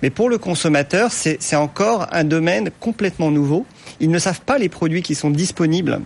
mais 0.01 0.09
pour 0.09 0.29
le 0.29 0.37
consommateur, 0.37 1.11
c'est 1.11 1.55
encore 1.55 2.07
un 2.11 2.23
domaine 2.23 2.69
complètement 2.79 3.31
nouveau. 3.31 3.65
Ils 3.99 4.09
ne 4.09 4.19
savent 4.19 4.41
pas 4.41 4.57
les 4.57 4.69
produits 4.69 5.01
qui 5.01 5.15
sont 5.15 5.29
disponibles 5.29 6.01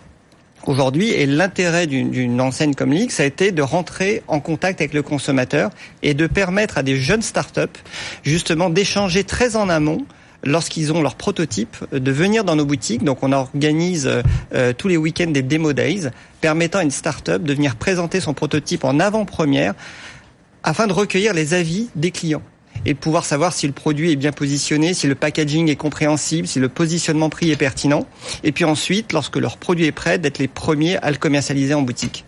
aujourd'hui. 0.68 1.12
Et 1.12 1.26
l'intérêt 1.26 1.88
d'une 1.88 2.42
enseigne 2.42 2.74
comme 2.74 2.96
ça 3.10 3.24
a 3.24 3.26
été 3.26 3.52
de 3.52 3.62
rentrer 3.62 4.24
en 4.28 4.40
contact 4.40 4.82
avec 4.82 4.94
le 4.94 5.02
consommateur 5.02 5.70
et 6.02 6.14
de 6.14 6.28
permettre 6.28 6.78
à 6.78 6.84
des 6.84 6.98
jeunes 6.98 7.22
startups, 7.22 7.80
justement, 8.24 8.70
d'échanger 8.70 9.24
très 9.24 9.56
en 9.56 9.70
amont 9.70 10.06
lorsqu'ils 10.44 10.94
ont 10.94 11.02
leur 11.02 11.16
prototype, 11.16 11.76
de 11.92 12.12
venir 12.12 12.44
dans 12.44 12.56
nos 12.56 12.66
boutiques. 12.66 13.04
Donc 13.04 13.24
on 13.24 13.32
organise 13.32 14.10
euh, 14.54 14.74
tous 14.74 14.88
les 14.88 14.98
week-ends 14.98 15.32
des 15.32 15.42
demo 15.42 15.74
days, 15.74 16.10
permettant 16.42 16.80
à 16.80 16.84
une 16.84 16.92
start-up 16.92 17.42
de 17.42 17.54
venir 17.54 17.76
présenter 17.76 18.20
son 18.20 18.34
prototype 18.34 18.84
en 18.84 19.00
avant-première 19.00 19.74
afin 20.64 20.88
de 20.88 20.94
recueillir 20.94 21.34
les 21.34 21.54
avis 21.54 21.90
des 21.96 22.12
clients 22.12 22.44
et 22.86 22.94
de 22.94 23.00
pouvoir 23.00 23.26
savoir 23.26 23.54
si 23.54 23.68
le 23.68 23.74
produit 23.74 24.12
est 24.12 24.16
bien 24.16 24.32
positionné, 24.32 24.94
si 24.94 25.08
le 25.08 25.16
packaging 25.16 25.70
est 25.70 25.76
compréhensible, 25.76 26.48
si 26.48 26.60
le 26.60 26.70
positionnement 26.70 27.30
prix 27.30 27.52
est 27.52 27.56
pertinent. 27.56 28.08
Et 28.44 28.52
puis 28.52 28.64
ensuite, 28.64 29.14
lorsque 29.14 29.38
leur 29.38 29.58
produit 29.58 29.86
est 29.86 29.92
prêt, 29.92 30.20
d'être 30.20 30.40
les 30.40 30.48
premiers 30.48 30.98
à 30.98 31.12
le 31.12 31.18
commercialiser 31.18 31.74
en 31.74 31.82
boutique. 31.82 32.26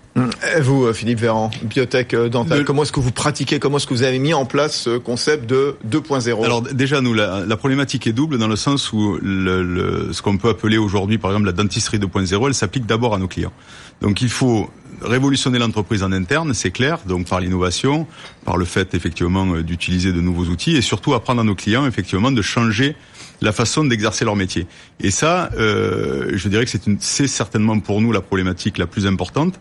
Et 0.55 0.61
vous, 0.61 0.85
euh, 0.85 0.93
Philippe 0.93 1.19
Véran, 1.19 1.51
biotech 1.61 2.13
euh, 2.13 2.27
dentale, 2.27 2.65
comment 2.65 2.81
est-ce 2.81 2.91
que 2.91 2.99
vous 2.99 3.11
pratiquez, 3.11 3.59
comment 3.59 3.77
est-ce 3.77 3.85
que 3.85 3.93
vous 3.93 4.01
avez 4.01 4.17
mis 4.17 4.33
en 4.33 4.45
place 4.45 4.75
ce 4.75 4.97
concept 4.97 5.47
de 5.47 5.75
2.0 5.87 6.43
Alors 6.43 6.61
déjà, 6.61 7.01
nous, 7.01 7.13
la, 7.13 7.45
la, 7.45 7.57
problématique 7.57 8.07
est 8.07 8.13
double 8.13 8.39
dans 8.39 8.47
le 8.47 8.55
sens 8.55 8.91
où 8.93 9.19
le, 9.21 9.61
le, 9.61 10.09
ce 10.11 10.23
qu'on 10.23 10.37
peut 10.37 10.49
appeler 10.49 10.77
aujourd'hui, 10.77 11.19
par 11.19 11.31
exemple, 11.31 11.45
la 11.45 11.51
dentisterie 11.51 11.99
2.0, 11.99 12.47
elle 12.47 12.53
s'applique 12.55 12.87
d'abord 12.87 13.13
à 13.13 13.19
nos 13.19 13.27
clients. 13.27 13.53
Donc 14.01 14.21
il 14.21 14.29
faut 14.29 14.71
révolutionner 15.01 15.59
l'entreprise 15.59 16.03
en 16.03 16.11
interne, 16.11 16.53
c'est 16.53 16.71
clair, 16.71 16.99
donc 17.05 17.27
par 17.27 17.39
l'innovation, 17.39 18.07
par 18.45 18.57
le 18.57 18.65
fait 18.65 18.93
effectivement 18.93 19.45
euh, 19.53 19.63
d'utiliser 19.63 20.11
de 20.11 20.21
nouveaux 20.21 20.45
outils 20.45 20.75
et 20.75 20.81
surtout 20.81 21.13
apprendre 21.13 21.41
à 21.41 21.43
nos 21.43 21.55
clients 21.55 21.85
effectivement 21.85 22.31
de 22.31 22.41
changer 22.41 22.95
la 23.41 23.51
façon 23.51 23.83
d'exercer 23.83 24.25
leur 24.25 24.35
métier. 24.35 24.67
Et 24.99 25.11
ça, 25.11 25.49
euh, 25.57 26.31
je 26.33 26.49
dirais 26.49 26.65
que 26.65 26.71
c'est 26.99 27.27
certainement 27.27 27.79
pour 27.79 28.01
nous 28.01 28.11
la 28.11 28.21
problématique 28.21 28.77
la 28.77 28.87
plus 28.87 29.05
importante 29.05 29.59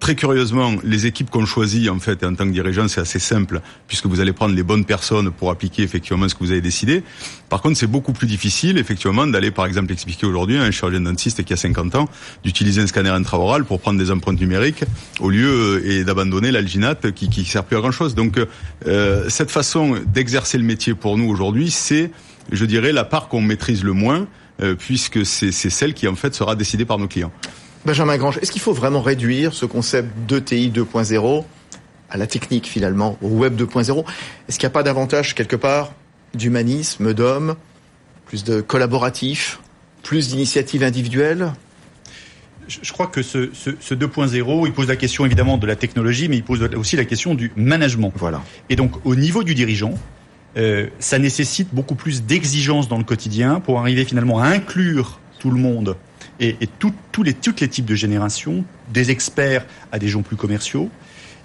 Très 0.00 0.16
curieusement, 0.16 0.72
les 0.84 1.06
équipes 1.06 1.30
qu'on 1.30 1.46
choisit, 1.46 1.88
en 1.88 1.98
fait, 1.98 2.24
en 2.24 2.34
tant 2.34 2.44
que 2.44 2.50
dirigeant, 2.50 2.88
c'est 2.88 3.00
assez 3.00 3.18
simple, 3.18 3.62
puisque 3.86 4.06
vous 4.06 4.20
allez 4.20 4.32
prendre 4.32 4.54
les 4.54 4.62
bonnes 4.62 4.84
personnes 4.84 5.30
pour 5.30 5.50
appliquer 5.50 5.82
effectivement 5.82 6.28
ce 6.28 6.34
que 6.34 6.40
vous 6.40 6.50
avez 6.50 6.60
décidé. 6.60 7.02
Par 7.48 7.62
contre, 7.62 7.78
c'est 7.78 7.86
beaucoup 7.86 8.12
plus 8.12 8.26
difficile, 8.26 8.76
effectivement, 8.76 9.26
d'aller, 9.26 9.50
par 9.50 9.64
exemple, 9.64 9.92
expliquer 9.92 10.26
aujourd'hui 10.26 10.58
à 10.58 10.62
un 10.62 10.70
chirurgien 10.70 11.00
dentiste 11.00 11.42
qui 11.44 11.52
a 11.54 11.56
50 11.56 11.94
ans 11.94 12.08
d'utiliser 12.42 12.82
un 12.82 12.86
scanner 12.86 13.10
intraoral 13.10 13.64
pour 13.64 13.80
prendre 13.80 13.98
des 13.98 14.10
empreintes 14.10 14.40
numériques 14.40 14.84
au 15.20 15.30
lieu 15.30 15.48
euh, 15.48 15.90
et 15.90 16.04
d'abandonner 16.04 16.50
l'alginate 16.50 17.12
qui, 17.12 17.30
qui 17.30 17.44
sert 17.44 17.64
plus 17.64 17.76
à 17.76 17.80
grand 17.80 17.92
chose. 17.92 18.14
Donc, 18.14 18.38
euh, 18.86 19.24
cette 19.28 19.50
façon 19.50 19.96
d'exercer 20.06 20.58
le 20.58 20.64
métier 20.64 20.94
pour 20.94 21.16
nous 21.16 21.30
aujourd'hui, 21.30 21.70
c'est, 21.70 22.10
je 22.52 22.64
dirais, 22.66 22.92
la 22.92 23.04
part 23.04 23.28
qu'on 23.28 23.40
maîtrise 23.40 23.82
le 23.84 23.92
moins, 23.92 24.26
euh, 24.62 24.74
puisque 24.74 25.26
c'est 25.26 25.50
celle 25.50 25.94
qui, 25.94 26.06
en 26.06 26.14
fait, 26.14 26.34
sera 26.34 26.54
décidée 26.54 26.84
par 26.84 26.98
nos 26.98 27.08
clients. 27.08 27.32
Benjamin 27.84 28.16
Grange, 28.16 28.38
est-ce 28.40 28.50
qu'il 28.50 28.62
faut 28.62 28.72
vraiment 28.72 29.02
réduire 29.02 29.52
ce 29.52 29.66
concept 29.66 30.08
d'ETI 30.26 30.70
2.0 30.70 31.44
à 32.08 32.16
la 32.16 32.26
technique 32.26 32.66
finalement, 32.66 33.18
au 33.20 33.28
web 33.28 33.60
2.0 33.60 34.04
Est-ce 34.48 34.58
qu'il 34.58 34.66
n'y 34.66 34.70
a 34.70 34.74
pas 34.74 34.82
davantage 34.82 35.34
quelque 35.34 35.56
part 35.56 35.92
d'humanisme, 36.32 37.12
d'homme, 37.12 37.56
plus 38.26 38.42
de 38.42 38.62
collaboratif, 38.62 39.60
plus 40.02 40.28
d'initiatives 40.28 40.82
individuelles 40.82 41.52
je 42.66 42.92
crois 42.94 43.08
que 43.08 43.20
ce, 43.20 43.50
ce, 43.52 43.72
ce 43.78 43.94
2.0, 43.94 44.66
il 44.66 44.72
pose 44.72 44.88
la 44.88 44.96
question 44.96 45.26
évidemment 45.26 45.58
de 45.58 45.66
la 45.66 45.76
technologie, 45.76 46.30
mais 46.30 46.36
il 46.36 46.42
pose 46.42 46.62
aussi 46.74 46.96
la 46.96 47.04
question 47.04 47.34
du 47.34 47.52
management. 47.56 48.10
Voilà. 48.16 48.42
Et 48.70 48.76
donc, 48.76 48.92
au 49.04 49.14
niveau 49.14 49.42
du 49.42 49.54
dirigeant, 49.54 49.92
euh, 50.56 50.86
ça 50.98 51.18
nécessite 51.18 51.74
beaucoup 51.74 51.94
plus 51.94 52.22
d'exigences 52.22 52.88
dans 52.88 52.96
le 52.96 53.04
quotidien 53.04 53.60
pour 53.60 53.80
arriver 53.80 54.06
finalement 54.06 54.40
à 54.40 54.46
inclure 54.46 55.20
tout 55.40 55.50
le 55.50 55.58
monde 55.58 55.98
et, 56.40 56.56
et 56.60 56.66
tout, 56.66 56.92
tous 57.12 57.22
les, 57.22 57.34
types 57.34 57.84
de 57.84 57.94
générations, 57.94 58.64
des 58.92 59.10
experts 59.10 59.66
à 59.92 59.98
des 59.98 60.08
gens 60.08 60.22
plus 60.22 60.36
commerciaux, 60.36 60.90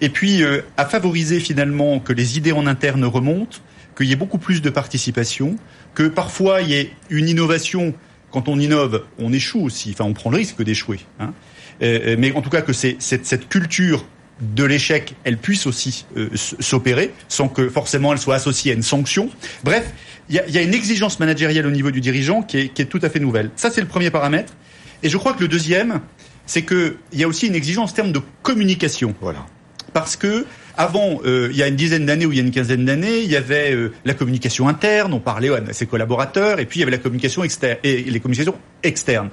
et 0.02 0.10
puis 0.10 0.44
euh, 0.44 0.62
à 0.78 0.86
favoriser 0.86 1.40
finalement 1.40 2.00
que 2.00 2.14
les 2.14 2.38
idées 2.38 2.52
en 2.52 2.68
interne 2.68 3.06
remontent, 3.06 3.58
qu'il 3.98 4.08
y 4.08 4.14
ait 4.14 4.18
beaucoup 4.18 4.38
plus 4.38 4.62
de 4.62 4.70
participation, 4.70 5.58
que 5.94 6.04
parfois 6.04 6.62
il 6.62 6.70
y 6.70 6.74
ait 6.76 6.92
une 7.10 7.28
innovation. 7.28 7.94
Quand 8.32 8.48
on 8.48 8.60
innove, 8.60 9.04
on 9.18 9.34
échoue 9.34 9.62
aussi. 9.62 9.90
Enfin, 9.92 10.06
on 10.06 10.14
prend 10.14 10.30
le 10.30 10.38
risque 10.38 10.62
d'échouer. 10.62 11.00
Hein. 11.20 11.34
Euh, 11.82 12.16
mais 12.20 12.32
en 12.34 12.42
tout 12.42 12.52
cas, 12.52 12.62
que 12.62 12.74
cette, 12.74 13.50
culture 13.50 14.06
de 14.40 14.64
l'échec, 14.64 15.16
elle 15.24 15.38
puisse 15.38 15.66
aussi 15.66 16.06
euh, 16.16 16.30
s'opérer, 16.36 17.12
sans 17.28 17.50
que 17.50 17.68
forcément 17.70 18.14
elle 18.14 18.20
soit 18.20 18.36
associée 18.36 18.72
à 18.72 18.76
une 18.76 18.84
sanction. 18.84 19.30
Bref, 19.64 19.92
il 20.30 20.36
y 20.36 20.58
a, 20.58 20.62
une 20.62 20.76
exigence 20.76 21.20
managériale 21.20 21.66
au 21.66 21.72
niveau 21.72 21.90
du 21.90 22.02
dirigeant 22.02 22.44
qui 22.44 22.58
est 22.58 22.90
tout 22.90 23.00
à 23.02 23.10
fait 23.10 23.20
nouvelle. 23.20 23.50
Ça, 23.56 23.72
c'est 23.72 23.82
le 23.82 23.88
premier 23.88 24.12
paramètre. 24.12 24.54
Et 25.04 25.10
je 25.10 25.18
crois 25.18 25.34
que 25.34 25.42
le 25.42 25.48
deuxième, 25.48 26.02
c'est 26.46 26.64
qu'il 26.64 26.96
y 27.14 27.24
a 27.24 27.28
aussi 27.28 27.48
une 27.48 27.56
exigence 27.56 27.92
en 27.92 27.96
termes 27.96 28.12
de 28.12 28.22
communication. 28.42 29.16
Voilà. 29.22 29.46
Parce 29.94 30.16
que 30.16 30.46
avant, 30.78 31.20
euh, 31.26 31.50
il 31.52 31.58
y 31.58 31.64
a 31.64 31.68
une 31.68 31.76
dizaine 31.76 32.06
d'années 32.06 32.26
ou 32.26 32.32
il 32.32 32.38
y 32.38 32.42
a 32.42 32.44
une 32.44 32.52
quinzaine 32.52 32.86
d'années, 32.86 33.20
il 33.20 33.30
y 33.30 33.36
avait 33.36 33.74
euh, 33.74 33.92
la 34.06 34.14
communication 34.14 34.68
interne, 34.68 35.14
on 35.14 35.20
parlait 35.20 35.50
à 35.50 35.74
ses 35.74 35.86
collaborateurs, 35.86 36.60
et 36.60 36.66
puis 36.66 36.80
il 36.80 36.82
y 36.82 36.84
avait 36.84 36.92
la 36.92 37.00
communication 37.00 37.44
externe 37.44 37.78
et 37.84 38.04
les 38.04 38.20
communications 38.20 38.56
externes. 38.84 39.30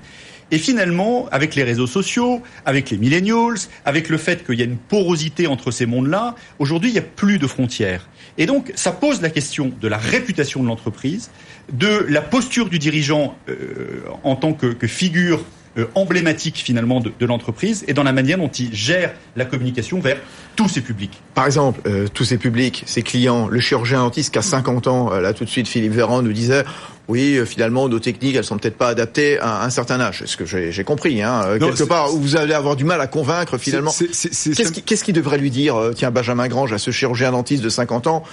Et 0.50 0.58
finalement, 0.58 1.28
avec 1.32 1.54
les 1.56 1.64
réseaux 1.64 1.86
sociaux, 1.86 2.42
avec 2.64 2.90
les 2.90 2.98
millennials, 2.98 3.58
avec 3.84 4.08
le 4.08 4.16
fait 4.16 4.44
qu'il 4.46 4.58
y 4.58 4.62
a 4.62 4.64
une 4.64 4.76
porosité 4.76 5.46
entre 5.46 5.70
ces 5.70 5.86
mondes-là, 5.86 6.36
aujourd'hui, 6.58 6.90
il 6.90 6.92
n'y 6.92 6.98
a 6.98 7.02
plus 7.02 7.38
de 7.38 7.46
frontières. 7.46 8.08
Et 8.38 8.46
donc, 8.46 8.72
ça 8.74 8.92
pose 8.92 9.22
la 9.22 9.30
question 9.30 9.72
de 9.80 9.88
la 9.88 9.96
réputation 9.96 10.62
de 10.62 10.68
l'entreprise, 10.68 11.30
de 11.72 12.06
la 12.08 12.20
posture 12.20 12.68
du 12.68 12.78
dirigeant 12.78 13.36
euh, 13.48 14.02
en 14.24 14.36
tant 14.36 14.52
que, 14.52 14.66
que 14.66 14.86
figure 14.86 15.42
euh, 15.78 15.86
emblématique 15.94 16.56
finalement 16.56 17.00
de, 17.00 17.12
de 17.18 17.26
l'entreprise 17.26 17.84
et 17.88 17.94
dans 17.94 18.02
la 18.02 18.12
manière 18.12 18.38
dont 18.38 18.48
il 18.48 18.74
gère 18.74 19.12
la 19.36 19.44
communication 19.44 20.00
vers 20.00 20.18
tous 20.56 20.68
ces 20.68 20.80
publics. 20.80 21.20
Par 21.34 21.46
exemple, 21.46 21.80
euh, 21.86 22.06
tous 22.12 22.24
ces 22.24 22.38
publics, 22.38 22.82
ces 22.86 23.02
clients, 23.02 23.48
le 23.48 23.60
chirurgien 23.60 23.98
dentiste 23.98 24.32
qui 24.32 24.38
a 24.38 24.42
50 24.42 24.86
ans, 24.86 25.10
là 25.10 25.32
tout 25.32 25.44
de 25.44 25.50
suite 25.50 25.68
Philippe 25.68 25.92
Véran 25.92 26.22
nous 26.22 26.32
disait 26.32 26.64
oui, 27.08 27.38
finalement, 27.46 27.88
nos 27.88 28.00
techniques, 28.00 28.34
elles 28.34 28.42
sont 28.42 28.58
peut-être 28.58 28.76
pas 28.76 28.88
adaptées 28.88 29.38
à 29.38 29.62
un 29.62 29.70
certain 29.70 30.00
âge. 30.00 30.18
C'est 30.20 30.26
ce 30.26 30.36
que 30.36 30.44
j'ai 30.44 30.82
compris. 30.82 31.22
Hein. 31.22 31.56
Non, 31.60 31.68
Quelque 31.68 31.84
part, 31.84 32.12
où 32.12 32.18
vous 32.18 32.34
allez 32.34 32.52
avoir 32.52 32.74
du 32.74 32.82
mal 32.82 33.00
à 33.00 33.06
convaincre 33.06 33.58
finalement. 33.58 33.92
Qu'est-ce 33.92 34.72
qui, 34.72 34.82
qu 34.82 34.96
qui, 34.96 35.12
devrait 35.12 35.38
lui 35.38 35.52
dire, 35.52 35.76
tiens, 35.94 36.10
Benjamin 36.10 36.48
Grange, 36.48 36.72
à 36.72 36.78
ce 36.78 36.90
chirurgien 36.90 37.30
dentiste 37.30 37.62
de 37.62 37.68
50 37.68 38.08
ans 38.08 38.24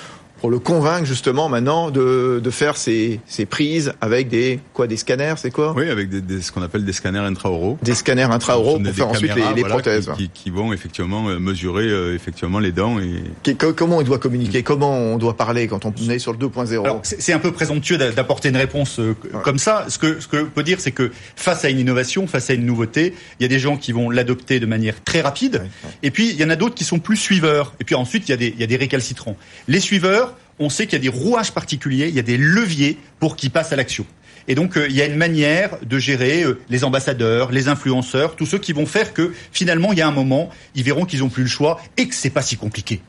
pour 0.43 0.51
le 0.51 0.59
convaincre 0.59 1.05
justement 1.05 1.47
maintenant 1.47 1.89
de, 1.89 2.41
de 2.43 2.50
faire 2.50 2.75
ces, 2.75 3.21
ces 3.27 3.45
prises 3.45 3.93
avec 4.01 4.27
des 4.27 4.59
quoi 4.73 4.88
des 4.88 4.97
scanners 4.97 5.35
c'est 5.38 5.51
quoi? 5.51 5.73
Oui 5.73 5.89
avec 5.89 6.09
des, 6.09 6.19
des, 6.19 6.41
ce 6.41 6.51
qu'on 6.51 6.62
appelle 6.62 6.83
des 6.83 6.91
scanners 6.91 7.19
intraoraux. 7.19 7.77
Des 7.81 7.93
scanners 7.93 8.23
intraoraux 8.23 8.77
pour 8.77 8.93
faire 8.93 9.07
ensuite 9.07 9.33
les, 9.35 9.41
les 9.55 9.62
voilà, 9.62 9.75
prothèses. 9.75 10.12
Qui, 10.17 10.27
qui, 10.27 10.43
qui, 10.43 10.50
vont 10.50 10.73
effectivement 10.73 11.29
euh, 11.29 11.39
mesurer 11.39 11.85
euh, 11.85 12.13
effectivement 12.13 12.59
les 12.59 12.73
dents 12.73 12.97
et. 13.00 13.55
comment 13.55 14.00
on 14.00 14.01
doit 14.01 14.19
communiquer? 14.19 14.63
Comment 14.63 14.91
on 14.91 15.17
doit 15.17 15.38
parler 15.38 15.69
quand 15.69 15.85
on 15.85 15.93
est 16.09 16.19
sur 16.19 16.33
le 16.33 16.38
2.0 16.38 17.00
C'est 17.03 17.31
un 17.31 17.39
peu 17.39 17.53
présomptueux 17.53 17.97
d'apporter 17.97 18.50
une 18.50 18.57
réponse 18.57 19.00
euh, 19.00 19.15
ouais. 19.23 19.39
comme 19.45 19.57
ça. 19.57 19.85
Ce 19.88 19.97
que 19.97 20.19
ce 20.19 20.27
que 20.27 20.43
peut 20.43 20.63
dire 20.63 20.81
c'est 20.81 20.91
que 20.91 21.09
face 21.38 21.63
à 21.63 21.69
une 21.69 21.79
innovation, 21.79 22.27
face 22.27 22.50
à 22.50 22.53
une 22.53 22.65
nouveauté, 22.65 23.13
il 23.39 23.43
y 23.43 23.45
a 23.45 23.50
des 23.50 23.59
gens 23.59 23.77
qui 23.77 23.93
vont 23.93 24.09
l'adopter 24.09 24.59
de 24.59 24.65
manière 24.65 25.01
très 25.05 25.21
rapide 25.21 25.53
ouais, 25.55 25.62
ouais. 25.62 25.91
et 26.03 26.12
puis 26.12 26.31
il 26.31 26.35
y 26.35 26.43
en 26.43 26.50
a 26.50 26.57
d'autres 26.57 26.75
qui 26.75 26.83
sont 26.83 27.00
plus 27.00 27.15
suiveurs 27.15 27.75
et 27.79 27.85
puis 27.85 27.95
ensuite 27.95 28.27
il 28.27 28.31
y 28.31 28.33
a 28.33 28.38
des 28.38 28.50
il 28.50 28.59
y 28.59 28.63
a 28.63 28.67
des 28.67 28.75
récalcitrants. 28.75 29.38
Les 29.69 29.79
suiveurs 29.79 30.33
on 30.60 30.69
sait 30.69 30.86
qu'il 30.86 30.93
y 30.93 31.07
a 31.07 31.12
des 31.12 31.17
rouages 31.17 31.51
particuliers, 31.51 32.07
il 32.07 32.15
y 32.15 32.19
a 32.19 32.24
des 32.24 32.38
leviers 32.38 32.98
pour 33.19 33.36
qu'ils 33.36 33.51
passent 33.51 33.72
à 33.72 33.75
l'action. 33.75 34.05
Et 34.48 34.55
donc, 34.55 34.77
euh, 34.77 34.88
il 34.89 34.95
y 34.95 35.01
a 35.01 35.05
une 35.05 35.15
manière 35.15 35.77
de 35.83 36.00
gérer 36.00 36.43
euh, 36.43 36.60
les 36.69 36.83
ambassadeurs, 36.83 37.51
les 37.51 37.67
influenceurs, 37.69 38.36
tous 38.36 38.45
ceux 38.45 38.60
qui 38.60 38.74
vont 38.74 38.86
faire 38.86 39.13
que 39.13 39.33
finalement, 39.51 39.93
il 39.93 40.00
y 40.00 40.01
a 40.01 40.07
un 40.07 40.12
moment, 40.12 40.50
ils 40.75 40.83
verront 40.83 41.05
qu'ils 41.05 41.19
n'ont 41.19 41.29
plus 41.29 41.43
le 41.43 41.50
choix 41.50 41.81
et 41.98 42.07
que 42.07 42.15
c'est 42.15 42.29
pas 42.29 42.41
si 42.41 42.57
compliqué. 42.57 43.01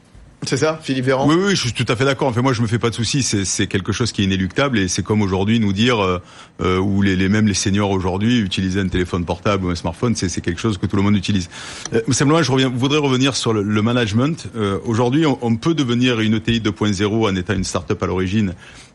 C'est 0.46 0.56
ça, 0.56 0.78
Philippe 0.82 1.06
Véran 1.06 1.26
Oui, 1.28 1.36
oui, 1.38 1.56
je 1.56 1.60
suis 1.60 1.72
tout 1.72 1.84
à 1.88 1.96
fait 1.96 2.04
d'accord. 2.04 2.28
Enfin, 2.28 2.42
moi, 2.42 2.52
je 2.52 2.62
me 2.62 2.66
fais 2.66 2.78
pas 2.78 2.90
de 2.90 2.94
soucis. 2.94 3.22
C'est 3.22 3.66
quelque 3.66 3.92
chose 3.92 4.12
qui 4.12 4.22
est 4.22 4.24
inéluctable 4.24 4.78
et 4.78 4.88
c'est 4.88 5.02
comme 5.02 5.22
aujourd'hui 5.22 5.60
nous 5.60 5.72
dire, 5.72 6.02
euh, 6.02 6.18
euh, 6.60 6.78
ou 6.78 7.02
les, 7.02 7.16
les, 7.16 7.28
même 7.28 7.46
les 7.46 7.54
seniors 7.54 7.90
aujourd'hui, 7.90 8.38
utiliser 8.40 8.80
un 8.80 8.88
téléphone 8.88 9.24
portable 9.24 9.64
ou 9.66 9.70
un 9.70 9.74
smartphone, 9.74 10.14
c'est 10.14 10.40
quelque 10.40 10.60
chose 10.60 10.78
que 10.78 10.86
tout 10.86 10.96
le 10.96 11.02
monde 11.02 11.16
utilise. 11.16 11.48
Euh, 11.92 12.00
simplement, 12.10 12.42
je 12.42 12.52
reviens, 12.52 12.68
voudrais 12.68 12.98
revenir 12.98 13.36
sur 13.36 13.52
le, 13.52 13.62
le 13.62 13.82
management. 13.82 14.48
Euh, 14.56 14.78
aujourd'hui, 14.84 15.26
on, 15.26 15.38
on, 15.42 15.56
peut 15.56 15.74
devenir 15.74 16.20
une 16.20 16.34
ETI 16.34 16.60
2.0 16.60 17.30
en 17.30 17.36
étant 17.36 17.54
une 17.54 17.64
start-up 17.64 18.02
à 18.02 18.06
l'origine, 18.06 18.54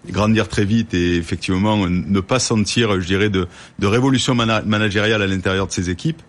grandir 0.10 0.48
très 0.48 0.65
vite 0.65 0.94
et 0.94 1.15
effectivement 1.15 1.88
ne 1.88 2.20
pas 2.20 2.39
sentir, 2.39 3.00
je 3.01 3.08
dirais, 3.08 3.29
de, 3.29 3.48
de 3.79 3.88
révolution 3.88 4.36
mana 4.36 4.62
managériale 4.62 5.22
à 5.22 5.27
l'intérieur 5.27 5.68
de 5.68 5.72
ses 5.72 5.89
équipes. 5.89 6.22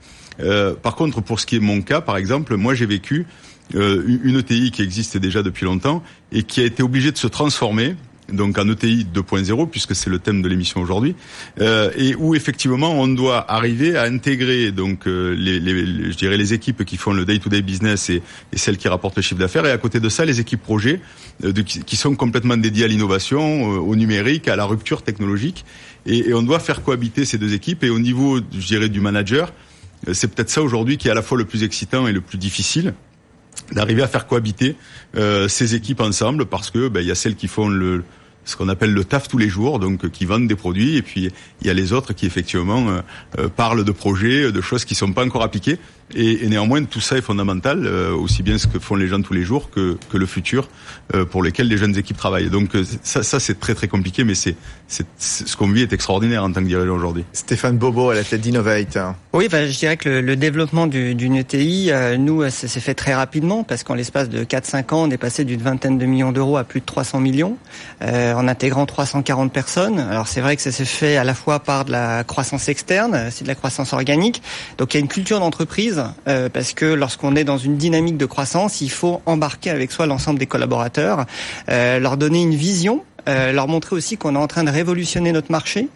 Euh, 0.42 0.74
par 0.74 0.94
contre, 0.96 1.20
pour 1.20 1.40
ce 1.40 1.46
qui 1.46 1.56
est 1.56 1.60
mon 1.60 1.82
cas, 1.82 2.00
par 2.00 2.16
exemple, 2.16 2.56
moi 2.56 2.74
j'ai 2.74 2.86
vécu 2.86 3.26
une 3.74 4.36
ETI 4.36 4.70
qui 4.70 4.82
existe 4.82 5.16
déjà 5.16 5.42
depuis 5.42 5.64
longtemps 5.64 6.02
et 6.32 6.42
qui 6.42 6.60
a 6.60 6.64
été 6.64 6.82
obligée 6.82 7.12
de 7.12 7.18
se 7.18 7.26
transformer 7.26 7.94
donc 8.32 8.58
en 8.58 8.68
ETI 8.68 9.06
2.0 9.12 9.68
puisque 9.68 9.94
c'est 9.94 10.10
le 10.10 10.18
thème 10.18 10.42
de 10.42 10.48
l'émission 10.48 10.80
aujourd'hui 10.80 11.14
euh, 11.60 11.90
et 11.96 12.14
où 12.14 12.34
effectivement 12.34 12.92
on 12.92 13.08
doit 13.08 13.50
arriver 13.50 13.96
à 13.96 14.04
intégrer 14.04 14.72
donc 14.72 15.06
euh, 15.06 15.34
les, 15.36 15.60
les, 15.60 16.12
je 16.12 16.16
dirais 16.16 16.36
les 16.36 16.54
équipes 16.54 16.84
qui 16.84 16.96
font 16.96 17.12
le 17.12 17.24
day-to-day 17.24 17.60
-day 17.60 17.62
business 17.62 18.10
et, 18.10 18.22
et, 18.52 18.58
celles 18.58 18.76
qui 18.76 18.88
rapportent 18.88 19.16
le 19.16 19.22
chiffre 19.22 19.40
d'affaires 19.40 19.66
et 19.66 19.70
à 19.70 19.78
côté 19.78 20.00
de 20.00 20.08
ça 20.08 20.24
les 20.24 20.40
équipes 20.40 20.62
projets 20.62 21.00
euh, 21.44 21.52
de, 21.52 21.62
qui, 21.62 21.82
qui, 21.82 21.96
sont 21.96 22.14
complètement 22.14 22.56
dédiées 22.56 22.84
à 22.84 22.88
l'innovation 22.88 23.40
euh, 23.40 23.78
au 23.78 23.96
numérique 23.96 24.48
à 24.48 24.56
la 24.56 24.64
rupture 24.64 25.02
technologique 25.02 25.64
et, 26.06 26.30
et, 26.30 26.34
on 26.34 26.42
doit 26.42 26.60
faire 26.60 26.82
cohabiter 26.82 27.24
ces 27.24 27.38
deux 27.38 27.54
équipes 27.54 27.84
et 27.84 27.90
au 27.90 27.98
niveau 27.98 28.38
je 28.38 28.66
dirais 28.66 28.88
du 28.88 29.00
manager 29.00 29.52
euh, 30.08 30.14
c'est 30.14 30.28
peut-être 30.32 30.50
ça 30.50 30.62
aujourd'hui 30.62 30.96
qui 30.96 31.08
est 31.08 31.10
à 31.10 31.14
la 31.14 31.22
fois 31.22 31.38
le 31.38 31.44
plus 31.44 31.62
excitant 31.62 32.06
et 32.06 32.12
le 32.12 32.20
plus 32.20 32.38
difficile 32.38 32.94
d'arriver 33.72 34.02
à 34.02 34.08
faire 34.08 34.26
cohabiter 34.26 34.76
euh, 35.16 35.48
ces 35.48 35.74
équipes 35.74 36.00
ensemble 36.00 36.46
parce 36.46 36.70
que 36.70 36.88
ben, 36.88 37.00
il 37.00 37.06
y 37.06 37.10
a 37.10 37.14
celles 37.14 37.36
qui 37.36 37.48
font 37.48 37.68
le 37.68 38.04
ce 38.44 38.56
qu'on 38.56 38.68
appelle 38.68 38.92
le 38.92 39.04
taf 39.04 39.28
tous 39.28 39.38
les 39.38 39.48
jours, 39.48 39.78
donc 39.78 40.08
qui 40.10 40.24
vendent 40.24 40.48
des 40.48 40.56
produits, 40.56 40.96
et 40.96 41.02
puis 41.02 41.30
il 41.60 41.66
y 41.66 41.70
a 41.70 41.74
les 41.74 41.92
autres 41.92 42.14
qui 42.14 42.26
effectivement 42.26 42.88
euh, 42.88 43.00
euh, 43.38 43.48
parlent 43.48 43.84
de 43.84 43.92
projets, 43.92 44.50
de 44.50 44.60
choses 44.60 44.84
qui 44.84 44.94
sont 44.94 45.12
pas 45.12 45.24
encore 45.24 45.42
appliquées. 45.42 45.78
Et, 46.14 46.48
néanmoins, 46.48 46.84
tout 46.84 47.00
ça 47.00 47.16
est 47.16 47.22
fondamental, 47.22 47.86
euh, 47.86 48.12
aussi 48.12 48.42
bien 48.42 48.58
ce 48.58 48.66
que 48.66 48.78
font 48.78 48.96
les 48.96 49.06
gens 49.06 49.22
tous 49.22 49.32
les 49.32 49.42
jours 49.42 49.70
que, 49.70 49.96
que 50.10 50.16
le 50.16 50.26
futur 50.26 50.68
euh, 51.14 51.24
pour 51.24 51.42
lequel 51.42 51.68
les 51.68 51.76
jeunes 51.76 51.96
équipes 51.96 52.16
travaillent. 52.16 52.50
Donc 52.50 52.74
euh, 52.74 52.84
ça, 53.02 53.22
ça 53.22 53.38
c'est 53.38 53.60
très 53.60 53.74
très 53.74 53.88
compliqué, 53.88 54.24
mais 54.24 54.34
c'est 54.34 54.56
ce 54.88 55.56
qu'on 55.56 55.68
vit 55.68 55.82
est 55.82 55.92
extraordinaire 55.92 56.42
en 56.42 56.52
tant 56.52 56.60
que 56.62 56.66
dirigeant 56.66 56.94
aujourd'hui. 56.94 57.24
Stéphane 57.32 57.78
Bobo 57.78 58.10
à 58.10 58.14
la 58.14 58.24
tête 58.24 58.40
d'Innovate. 58.40 58.98
Oui, 59.32 59.48
bah, 59.48 59.66
je 59.66 59.78
dirais 59.78 59.96
que 59.96 60.08
le, 60.08 60.20
le 60.20 60.36
développement 60.36 60.88
d'une 60.88 61.36
ETI, 61.36 61.92
nous, 62.18 62.42
ça 62.50 62.66
s'est 62.66 62.80
fait 62.80 62.94
très 62.94 63.14
rapidement 63.14 63.62
parce 63.62 63.84
qu'en 63.84 63.94
l'espace 63.94 64.28
de 64.28 64.42
4-5 64.42 64.94
ans, 64.94 65.02
on 65.04 65.10
est 65.10 65.18
passé 65.18 65.44
d'une 65.44 65.62
vingtaine 65.62 65.98
de 65.98 66.06
millions 66.06 66.32
d'euros 66.32 66.56
à 66.56 66.64
plus 66.64 66.80
de 66.80 66.86
300 66.86 67.20
millions 67.20 67.56
en 68.00 68.48
intégrant 68.48 68.86
340 68.86 69.52
personnes. 69.52 70.00
Alors 70.00 70.26
c'est 70.26 70.40
vrai 70.40 70.56
que 70.56 70.62
ça 70.62 70.72
s'est 70.72 70.84
fait 70.84 71.16
à 71.16 71.24
la 71.24 71.34
fois 71.34 71.60
par 71.60 71.84
de 71.84 71.92
la 71.92 72.24
croissance 72.24 72.68
externe, 72.68 73.28
c'est 73.30 73.44
de 73.44 73.48
la 73.48 73.54
croissance 73.54 73.92
organique. 73.92 74.42
Donc 74.78 74.94
il 74.94 74.96
y 74.96 75.00
a 75.00 75.02
une 75.02 75.08
culture 75.08 75.38
d'entreprise 75.38 75.99
euh, 76.28 76.48
parce 76.48 76.72
que 76.72 76.86
lorsqu'on 76.86 77.36
est 77.36 77.44
dans 77.44 77.58
une 77.58 77.76
dynamique 77.76 78.16
de 78.16 78.26
croissance, 78.26 78.80
il 78.80 78.90
faut 78.90 79.22
embarquer 79.26 79.70
avec 79.70 79.92
soi 79.92 80.06
l'ensemble 80.06 80.38
des 80.38 80.46
collaborateurs, 80.46 81.26
euh, 81.68 81.98
leur 81.98 82.16
donner 82.16 82.42
une 82.42 82.54
vision 82.54 83.02
euh, 83.28 83.52
leur 83.52 83.68
montrer 83.68 83.94
aussi 83.94 84.16
qu'on 84.16 84.34
est 84.34 84.38
en 84.38 84.46
train 84.46 84.64
de 84.64 84.70
révolutionner 84.70 85.30
notre 85.30 85.52
marché 85.52 85.88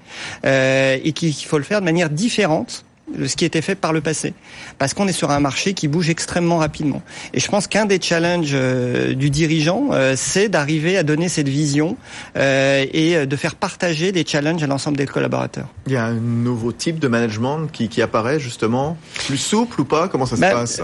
et 0.44 1.12
qu'il 1.14 1.34
faut 1.34 1.56
le 1.56 1.64
faire 1.64 1.80
de 1.80 1.84
manière 1.86 2.10
différente 2.10 2.84
de 3.12 3.26
ce 3.26 3.36
qui 3.36 3.44
était 3.44 3.62
fait 3.62 3.74
par 3.74 3.92
le 3.92 4.00
passé. 4.00 4.34
Parce 4.78 4.94
qu'on 4.94 5.06
est 5.06 5.12
sur 5.12 5.30
un 5.30 5.40
marché 5.40 5.74
qui 5.74 5.88
bouge 5.88 6.08
extrêmement 6.08 6.58
rapidement. 6.58 7.02
Et 7.34 7.40
je 7.40 7.48
pense 7.48 7.66
qu'un 7.66 7.84
des 7.84 8.00
challenges 8.00 8.52
euh, 8.54 9.14
du 9.14 9.30
dirigeant, 9.30 9.88
euh, 9.92 10.14
c'est 10.16 10.48
d'arriver 10.48 10.96
à 10.96 11.02
donner 11.02 11.28
cette 11.28 11.48
vision 11.48 11.96
euh, 12.36 12.84
et 12.92 13.26
de 13.26 13.36
faire 13.36 13.54
partager 13.56 14.10
des 14.10 14.24
challenges 14.26 14.62
à 14.62 14.66
l'ensemble 14.66 14.96
des 14.96 15.06
collaborateurs. 15.06 15.68
Il 15.86 15.92
y 15.92 15.96
a 15.96 16.04
un 16.04 16.14
nouveau 16.14 16.72
type 16.72 16.98
de 16.98 17.08
management 17.08 17.68
qui, 17.70 17.88
qui 17.88 18.00
apparaît 18.00 18.40
justement, 18.40 18.96
plus 19.26 19.36
souple 19.36 19.82
ou 19.82 19.84
pas? 19.84 20.08
Comment 20.08 20.26
ça 20.26 20.36
se 20.36 20.40
ben, 20.40 20.52
passe? 20.52 20.80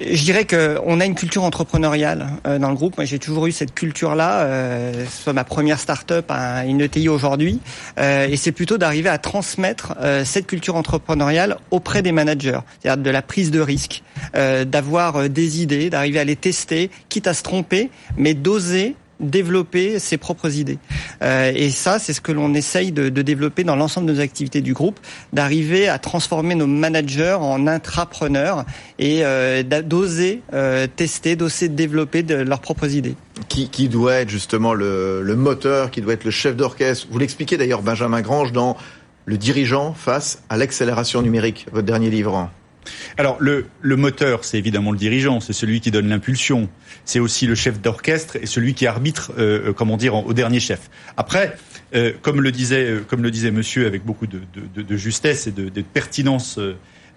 Je 0.00 0.22
dirais 0.22 0.46
qu'on 0.46 1.00
a 1.00 1.04
une 1.04 1.14
culture 1.14 1.44
entrepreneuriale 1.44 2.28
dans 2.44 2.68
le 2.68 2.74
groupe. 2.74 2.96
Moi, 2.96 3.04
j'ai 3.04 3.18
toujours 3.18 3.46
eu 3.46 3.52
cette 3.52 3.74
culture-là. 3.74 4.92
c'est 5.10 5.32
ma 5.32 5.44
première 5.44 5.80
start-up 5.80 6.26
à 6.28 6.64
une 6.64 6.80
ETI 6.80 7.08
aujourd'hui. 7.08 7.60
et 7.98 8.36
c'est 8.36 8.52
plutôt 8.52 8.78
d'arriver 8.78 9.08
à 9.08 9.18
transmettre 9.18 9.94
cette 10.24 10.46
culture 10.46 10.76
entrepreneuriale 10.76 11.15
auprès 11.70 12.02
des 12.02 12.12
managers, 12.12 12.60
c'est-à-dire 12.80 13.02
de 13.02 13.10
la 13.10 13.22
prise 13.22 13.50
de 13.50 13.60
risque, 13.60 14.02
euh, 14.34 14.64
d'avoir 14.64 15.16
euh, 15.16 15.28
des 15.28 15.62
idées, 15.62 15.90
d'arriver 15.90 16.18
à 16.18 16.24
les 16.24 16.36
tester, 16.36 16.90
quitte 17.08 17.26
à 17.26 17.34
se 17.34 17.42
tromper, 17.42 17.90
mais 18.16 18.34
d'oser 18.34 18.94
développer 19.18 19.98
ses 19.98 20.18
propres 20.18 20.56
idées. 20.56 20.76
Euh, 21.22 21.50
et 21.54 21.70
ça, 21.70 21.98
c'est 21.98 22.12
ce 22.12 22.20
que 22.20 22.32
l'on 22.32 22.52
essaye 22.52 22.92
de, 22.92 23.08
développer 23.08 23.64
dans 23.64 23.74
l'ensemble 23.74 24.06
de 24.08 24.12
nos 24.12 24.20
activités 24.20 24.60
du 24.60 24.74
groupe, 24.74 25.00
d'arriver 25.32 25.88
à 25.88 25.98
transformer 25.98 26.54
nos 26.54 26.66
managers 26.66 27.38
en 27.40 27.66
intrapreneurs 27.66 28.66
et 28.98 29.22
d'oser 29.86 30.42
tester, 30.96 31.34
d'oser 31.34 31.70
développer 31.70 32.24
leurs 32.24 32.60
propres 32.60 32.94
idées. 32.94 33.14
Qui, 33.48 33.70
qui 33.70 33.88
doit 33.88 34.16
être 34.16 34.28
justement 34.28 34.74
le, 34.74 35.22
le 35.22 35.34
moteur, 35.34 35.90
qui 35.90 36.02
doit 36.02 36.12
être 36.12 36.24
le 36.24 36.30
chef 36.30 36.54
d'orchestre? 36.54 37.06
Vous 37.10 37.18
l'expliquez 37.18 37.56
d'ailleurs, 37.56 37.80
Benjamin 37.80 38.20
Grange, 38.20 38.52
dans 38.52 38.76
le 39.26 39.36
dirigeant 39.36 39.92
face 39.92 40.42
à 40.48 40.56
l'accélération 40.56 41.20
numérique, 41.20 41.66
votre 41.72 41.86
dernier 41.86 42.10
livre 42.10 42.50
alors 43.18 43.36
le, 43.40 43.66
moteur, 43.82 44.44
c'est 44.44 44.58
évidemment 44.58 44.92
le 44.92 44.96
dirigeant, 44.96 45.40
c'est 45.40 45.52
celui 45.52 45.80
qui 45.80 45.90
donne 45.90 46.08
l'impulsion. 46.08 46.68
C'est 47.04 47.18
aussi 47.18 47.48
le 47.48 47.56
chef 47.56 47.80
d'orchestre 47.80 48.36
et 48.36 48.46
celui 48.46 48.74
qui 48.74 48.86
arbitre, 48.86 49.32
euh, 49.38 49.70
euh 49.70 49.72
comment 49.72 49.96
dire, 49.96 50.14
au 50.14 50.32
dernier 50.32 50.60
chef. 50.60 50.88
Après, 51.16 51.56
euh, 51.96 52.12
comme 52.22 52.40
le 52.40 52.52
disait, 52.52 53.50
Monsieur 53.50 53.86
avec 53.86 54.04
beaucoup 54.04 54.28
de, 54.28 54.96
justesse 54.96 55.48
et 55.48 55.50
de, 55.50 55.82
pertinence 55.82 56.60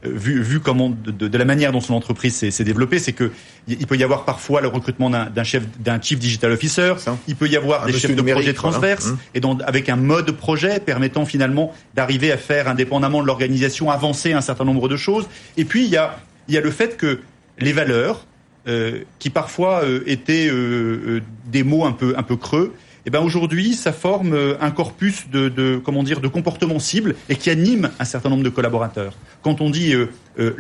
vu, 0.04 0.42
vu 0.42 0.60
comment 0.60 0.90
de, 0.90 1.12
de, 1.12 1.38
la 1.38 1.46
manière 1.46 1.72
dont 1.72 1.82
son 1.82 1.94
entreprise 1.94 2.36
s'est 2.36 2.64
développée, 2.64 3.00
c'est 3.00 3.14
que 3.14 3.32
il 3.68 3.86
peut 3.86 3.98
y 3.98 4.04
avoir 4.04 4.26
parfois 4.26 4.62
le 4.62 4.68
recrutement 4.68 5.10
d'un 5.10 5.44
chef, 5.44 5.64
d'un 5.80 6.02
chief 6.02 6.20
digital 6.20 6.52
officer, 6.52 6.94
il 7.28 7.36
peut 7.36 7.48
y 7.48 7.58
avoir 7.58 7.86
des 7.86 7.94
chefs 7.94 8.16
de 8.16 8.22
projet 8.22 8.54
transverses, 8.54 9.08
mmh. 9.08 9.18
et 9.36 9.40
donc 9.40 9.62
avec 9.66 9.90
un 9.90 9.96
mode 9.96 10.32
projet 10.32 10.80
permettant 10.80 11.26
finalement 11.26 11.74
d'arriver 11.96 12.32
à 12.32 12.38
faire 12.38 12.68
indépendamment 12.68 13.22
de 13.22 13.28
l'organisation 13.28 13.92
avancer 13.92 14.34
un 14.34 14.42
certain 14.42 14.66
nombre 14.66 14.88
de 14.88 14.98
choses. 14.98 15.28
Et 15.58 15.66
puis 15.66 15.84
il 15.86 15.90
y 15.90 15.98
a, 15.98 16.20
il 16.48 16.56
y 16.56 16.58
a 16.58 16.62
le 16.62 16.72
fait 16.72 16.98
que 16.98 17.20
les 17.60 17.74
valeurs, 17.74 18.26
euh, 18.68 19.04
qui 19.20 19.30
parfois 19.30 19.84
euh, 19.84 20.02
étaient 20.06 20.50
euh, 20.52 21.22
des 21.46 21.64
mots 21.64 21.86
un 21.86 21.92
peu 21.92 22.14
un 22.18 22.24
peu 22.24 22.36
creux, 22.36 22.74
eh 23.06 23.10
ben 23.10 23.22
aujourd'hui, 23.22 23.74
ça 23.74 23.92
forme 23.94 24.34
euh, 24.34 24.56
un 24.62 24.72
corpus 24.72 25.30
de, 25.32 25.50
de, 25.50 25.82
comment 25.84 26.04
dire 26.04 26.22
de 26.22 26.28
comportements 26.28 26.80
cibles 26.80 27.16
et 27.30 27.36
qui 27.36 27.50
anime 27.50 27.90
un 28.00 28.06
certain 28.06 28.30
nombre 28.30 28.44
de 28.44 28.50
collaborateurs. 28.50 29.14
Quand 29.42 29.62
on 29.62 29.70
dit 29.70 29.94
euh, 29.94 30.08
euh 30.40 30.54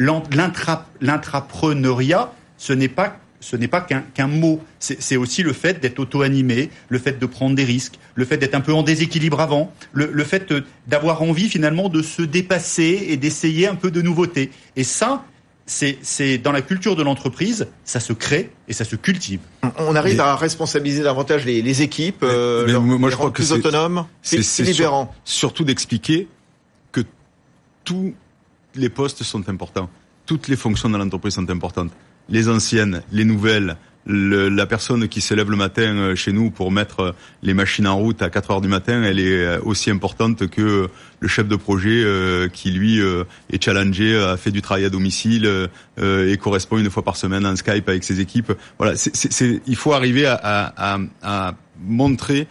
l'intrapreneuriat, 1.01 2.31
ce 2.57 2.73
n'est 2.73 2.87
pas 2.87 3.17
ce 3.41 3.55
n'est 3.55 3.69
pas 3.69 3.79
qu'un 3.79 4.27
mot, 4.27 4.61
c'est 4.79 5.15
aussi 5.15 5.43
le 5.43 5.53
fait 5.53 5.79
d'être 5.79 5.99
auto-animé, 5.99 6.69
le 6.89 6.99
fait 6.99 7.19
de 7.19 7.25
prendre 7.25 7.55
des 7.55 7.63
risques, 7.63 7.97
le 8.15 8.25
fait 8.25 8.37
d'être 8.37 8.53
un 8.53 8.59
peu 8.59 8.73
en 8.73 8.83
déséquilibre 8.83 9.39
avant, 9.39 9.71
le, 9.93 10.09
le 10.11 10.23
fait 10.25 10.53
d'avoir 10.87 11.21
envie 11.21 11.47
finalement 11.47 11.87
de 11.87 12.01
se 12.01 12.21
dépasser 12.21 13.07
et 13.07 13.15
d'essayer 13.15 13.67
un 13.67 13.75
peu 13.75 13.91
de 13.91 14.01
nouveauté. 14.01 14.51
Et 14.75 14.83
ça, 14.83 15.23
c'est 15.69 16.37
dans 16.39 16.51
la 16.51 16.61
culture 16.61 16.95
de 16.95 17.03
l'entreprise, 17.03 17.67
ça 17.83 17.99
se 17.99 18.13
crée 18.13 18.49
et 18.67 18.73
ça 18.73 18.85
se 18.85 18.95
cultive. 18.95 19.39
On 19.77 19.95
arrive 19.95 20.19
à 20.19 20.35
responsabiliser 20.35 21.03
davantage 21.03 21.45
les, 21.45 21.81
équipes, 21.81 22.23
euh, 22.23 22.79
moi, 22.79 23.09
je 23.09 23.15
crois 23.15 23.29
que 23.29 23.35
plus 23.35 23.51
autonomes, 23.51 24.05
c'est 24.21 24.63
libérant. 24.63 25.13
surtout 25.23 25.63
d'expliquer 25.63 26.27
que 26.91 27.01
tous 27.83 28.13
les 28.75 28.89
postes 28.89 29.23
sont 29.23 29.47
importants, 29.47 29.89
toutes 30.25 30.47
les 30.47 30.55
fonctions 30.55 30.89
dans 30.89 30.97
l'entreprise 30.97 31.35
sont 31.35 31.49
importantes, 31.49 31.91
les 32.29 32.49
anciennes, 32.49 33.03
les 33.11 33.25
nouvelles, 33.25 33.77
la 34.05 34.65
personne 34.65 35.07
qui 35.07 35.21
se 35.21 35.33
lève 35.33 35.49
le 35.51 35.57
matin 35.57 35.95
euh, 35.95 36.15
chez 36.15 36.31
nous 36.31 36.49
pour 36.49 36.71
mettre 36.71 36.99
euh, 36.99 37.11
les 37.43 37.53
machines 37.53 37.87
en 37.87 37.97
route 37.97 38.21
à 38.21 38.29
4 38.29 38.51
heures 38.51 38.61
du 38.61 38.67
matin, 38.67 39.03
elle 39.03 39.19
est 39.19 39.45
euh, 39.45 39.59
aussi 39.63 39.91
importante 39.91 40.47
que 40.47 40.89
le 41.19 41.27
chef 41.27 41.47
de 41.47 41.55
projet 41.55 42.05
qui 42.53 42.71
lui 42.71 43.01
est 43.01 43.61
challengé, 43.61 44.15
a 44.17 44.37
fait 44.37 44.51
du 44.51 44.61
travail 44.61 44.85
à 44.85 44.89
domicile 44.89 45.67
et 46.01 46.37
correspond 46.37 46.77
une 46.77 46.89
fois 46.89 47.03
par 47.03 47.17
semaine 47.17 47.45
en 47.45 47.57
Skype 47.57 47.89
avec 47.89 48.05
ses 48.05 48.21
équipes. 48.21 48.53
Voilà, 48.77 48.95
c'est, 48.95 49.61
il 49.67 49.75
faut 49.75 49.91
arriver 49.91 50.27
à, 50.27 50.39
à, 50.41 50.97
à 51.21 51.55
montrer 51.85 52.47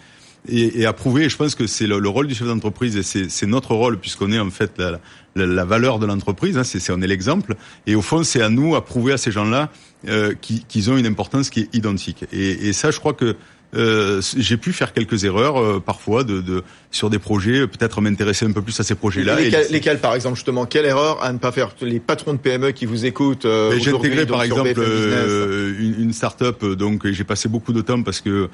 et, 0.49 0.81
et 0.81 0.87
à 0.87 0.93
prouver. 0.93 1.29
Je 1.29 1.37
pense 1.37 1.55
que 1.55 1.67
c'est 1.67 1.87
le, 1.87 2.09
rôle 2.09 2.27
du 2.27 2.35
chef 2.35 2.47
d'entreprise 2.47 2.97
et 2.97 3.03
c'est 3.03 3.47
notre 3.47 3.75
rôle 3.75 3.99
puisqu'on 3.99 4.33
est 4.33 4.39
en 4.39 4.51
fait 4.51 4.73
la, 4.79 5.01
la, 5.37 5.47
la 5.47 5.65
valeur 5.65 5.99
de 5.99 6.07
l'entreprise. 6.07 6.57
Hein, 6.59 6.65
c'est 6.65 6.91
on 6.93 7.01
est 7.01 7.07
l'exemple. 7.07 7.57
Et 7.87 7.95
au 7.95 8.03
fond, 8.03 8.23
c'est 8.23 8.43
à 8.43 8.49
nous 8.49 8.75
à 8.75 8.85
prouver 8.85 9.13
à 9.13 9.19
ces 9.19 9.31
gens-là 9.31 9.71
euh, 10.09 10.35
qu'ils 10.69 10.91
ont 10.91 10.97
une 10.97 11.07
importance 11.07 11.51
qui 11.51 11.61
est 11.61 11.75
identique. 11.75 12.25
Et, 12.33 12.69
et 12.69 12.73
ça, 12.73 12.91
je 12.91 12.99
crois 12.99 13.15
que 13.15 13.37
euh, 13.75 14.23
j'ai 14.37 14.57
pu 14.57 14.73
faire 14.73 14.95
quelques 14.95 15.25
erreurs 15.25 15.61
euh, 15.61 15.79
parfois 15.79 16.25
de, 16.25 16.41
de, 16.41 16.63
sur 16.91 17.11
des 17.11 17.19
projets, 17.19 17.67
peut-être 17.67 18.01
m'intéresser 18.01 18.47
un 18.47 18.53
peu 18.53 18.63
plus 18.63 18.79
à 18.81 18.83
ces 18.83 18.95
projets-là. 18.95 19.37
Lesquels, 19.71 19.99
par 19.99 20.15
exemple, 20.15 20.37
justement, 20.37 20.65
quelle 20.65 20.87
erreur 20.87 21.23
à 21.23 21.33
ne 21.33 21.39
pas 21.39 21.53
faire? 21.53 21.75
Les 21.83 22.01
patrons 22.01 22.33
de 22.33 22.39
PME 22.39 22.71
qui 22.73 22.87
vous 22.87 23.05
écoutent. 23.05 23.45
Euh, 23.45 23.79
j'ai 23.79 23.91
intégré 23.91 24.25
par 24.25 24.43
exemple 24.43 24.73
euh, 24.79 25.75
une, 25.79 26.03
une 26.03 26.13
start-up, 26.13 26.65
donc 26.65 27.07
j'ai 27.11 27.25
passé 27.25 27.49
beaucoup 27.49 27.73
de 27.75 27.83
temps 27.83 28.03
parce 28.03 28.21
que 28.21 28.49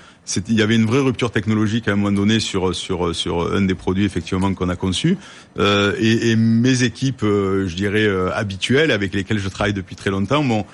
il 0.48 0.54
y 0.54 0.62
avait 0.62 0.74
une 0.74 0.86
vraie 0.86 1.00
rupture 1.00 1.30
technologique 1.30 1.86
à 1.86 1.92
un 1.92 1.96
moment 1.96 2.12
donné 2.12 2.40
sur 2.40 2.74
sur 2.74 3.14
sur 3.14 3.54
un 3.54 3.62
des 3.62 3.74
produits 3.74 4.04
effectivement 4.04 4.52
qu'on 4.54 4.68
a 4.68 4.76
conçu. 4.76 5.16
Et, 5.58 6.30
et, 6.30 6.36
mes 6.36 6.82
équipes, 6.82 7.22
je 7.22 7.74
dirais 7.74 8.08
habituelles, 8.32 8.90
avec 8.90 9.14
lesquelles 9.14 9.38
je 9.38 9.48
travaille 9.48 9.72
depuis 9.72 9.94
très 9.94 10.10
longtemps, 10.10 10.42
m'ont 10.42 10.66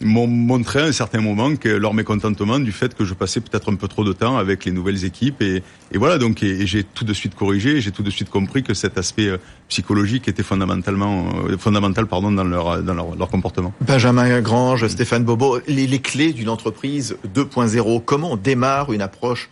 m'ont 0.00 0.26
montré 0.26 0.80
à 0.80 0.84
un 0.84 0.92
certain 0.92 1.20
moment 1.20 1.56
que 1.56 1.68
leur 1.68 1.94
mécontentement 1.94 2.58
du 2.58 2.72
fait 2.72 2.94
que 2.94 3.04
je 3.04 3.14
passais 3.14 3.40
peut-être 3.40 3.72
un 3.72 3.76
peu 3.76 3.88
trop 3.88 4.04
de 4.04 4.12
temps 4.12 4.36
avec 4.36 4.64
les 4.64 4.72
nouvelles 4.72 5.04
équipes 5.04 5.40
et, 5.40 5.62
et 5.92 5.98
voilà 5.98 6.18
donc 6.18 6.42
et, 6.42 6.66
j'ai 6.66 6.84
tout 6.84 7.04
de 7.04 7.14
suite 7.14 7.34
corrigé 7.34 7.80
j'ai 7.80 7.92
tout 7.92 8.02
de 8.02 8.10
suite 8.10 8.28
compris 8.28 8.62
que 8.62 8.74
cet 8.74 8.98
aspect 8.98 9.28
euh, 9.28 9.38
psychologique 9.68 10.28
était 10.28 10.42
fondamentalement 10.42 11.26
euh, 11.48 11.56
fondamental 11.56 12.06
pardon 12.06 12.30
dans 12.30 12.44
leur 12.44 12.82
dans 12.82 12.94
leur, 12.94 13.16
leur 13.16 13.28
comportement. 13.28 13.72
Benjamin 13.80 14.40
Grange, 14.40 14.86
Stéphane 14.88 15.24
Bobo, 15.24 15.58
les, 15.66 15.86
les 15.86 15.98
clés 15.98 16.32
d'une 16.32 16.48
entreprise 16.48 17.16
2.0, 17.34 18.02
comment 18.04 18.32
on 18.32 18.36
démarre 18.36 18.92
une 18.92 19.02
approche 19.02 19.48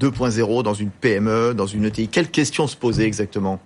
2.0 0.00 0.62
dans 0.62 0.74
une 0.74 0.90
PME, 0.90 1.54
dans 1.54 1.66
une 1.66 1.84
ETI 1.84 2.08
Quelles 2.08 2.30
questions 2.30 2.66
se 2.66 2.76
poser 2.76 3.04
exactement? 3.04 3.60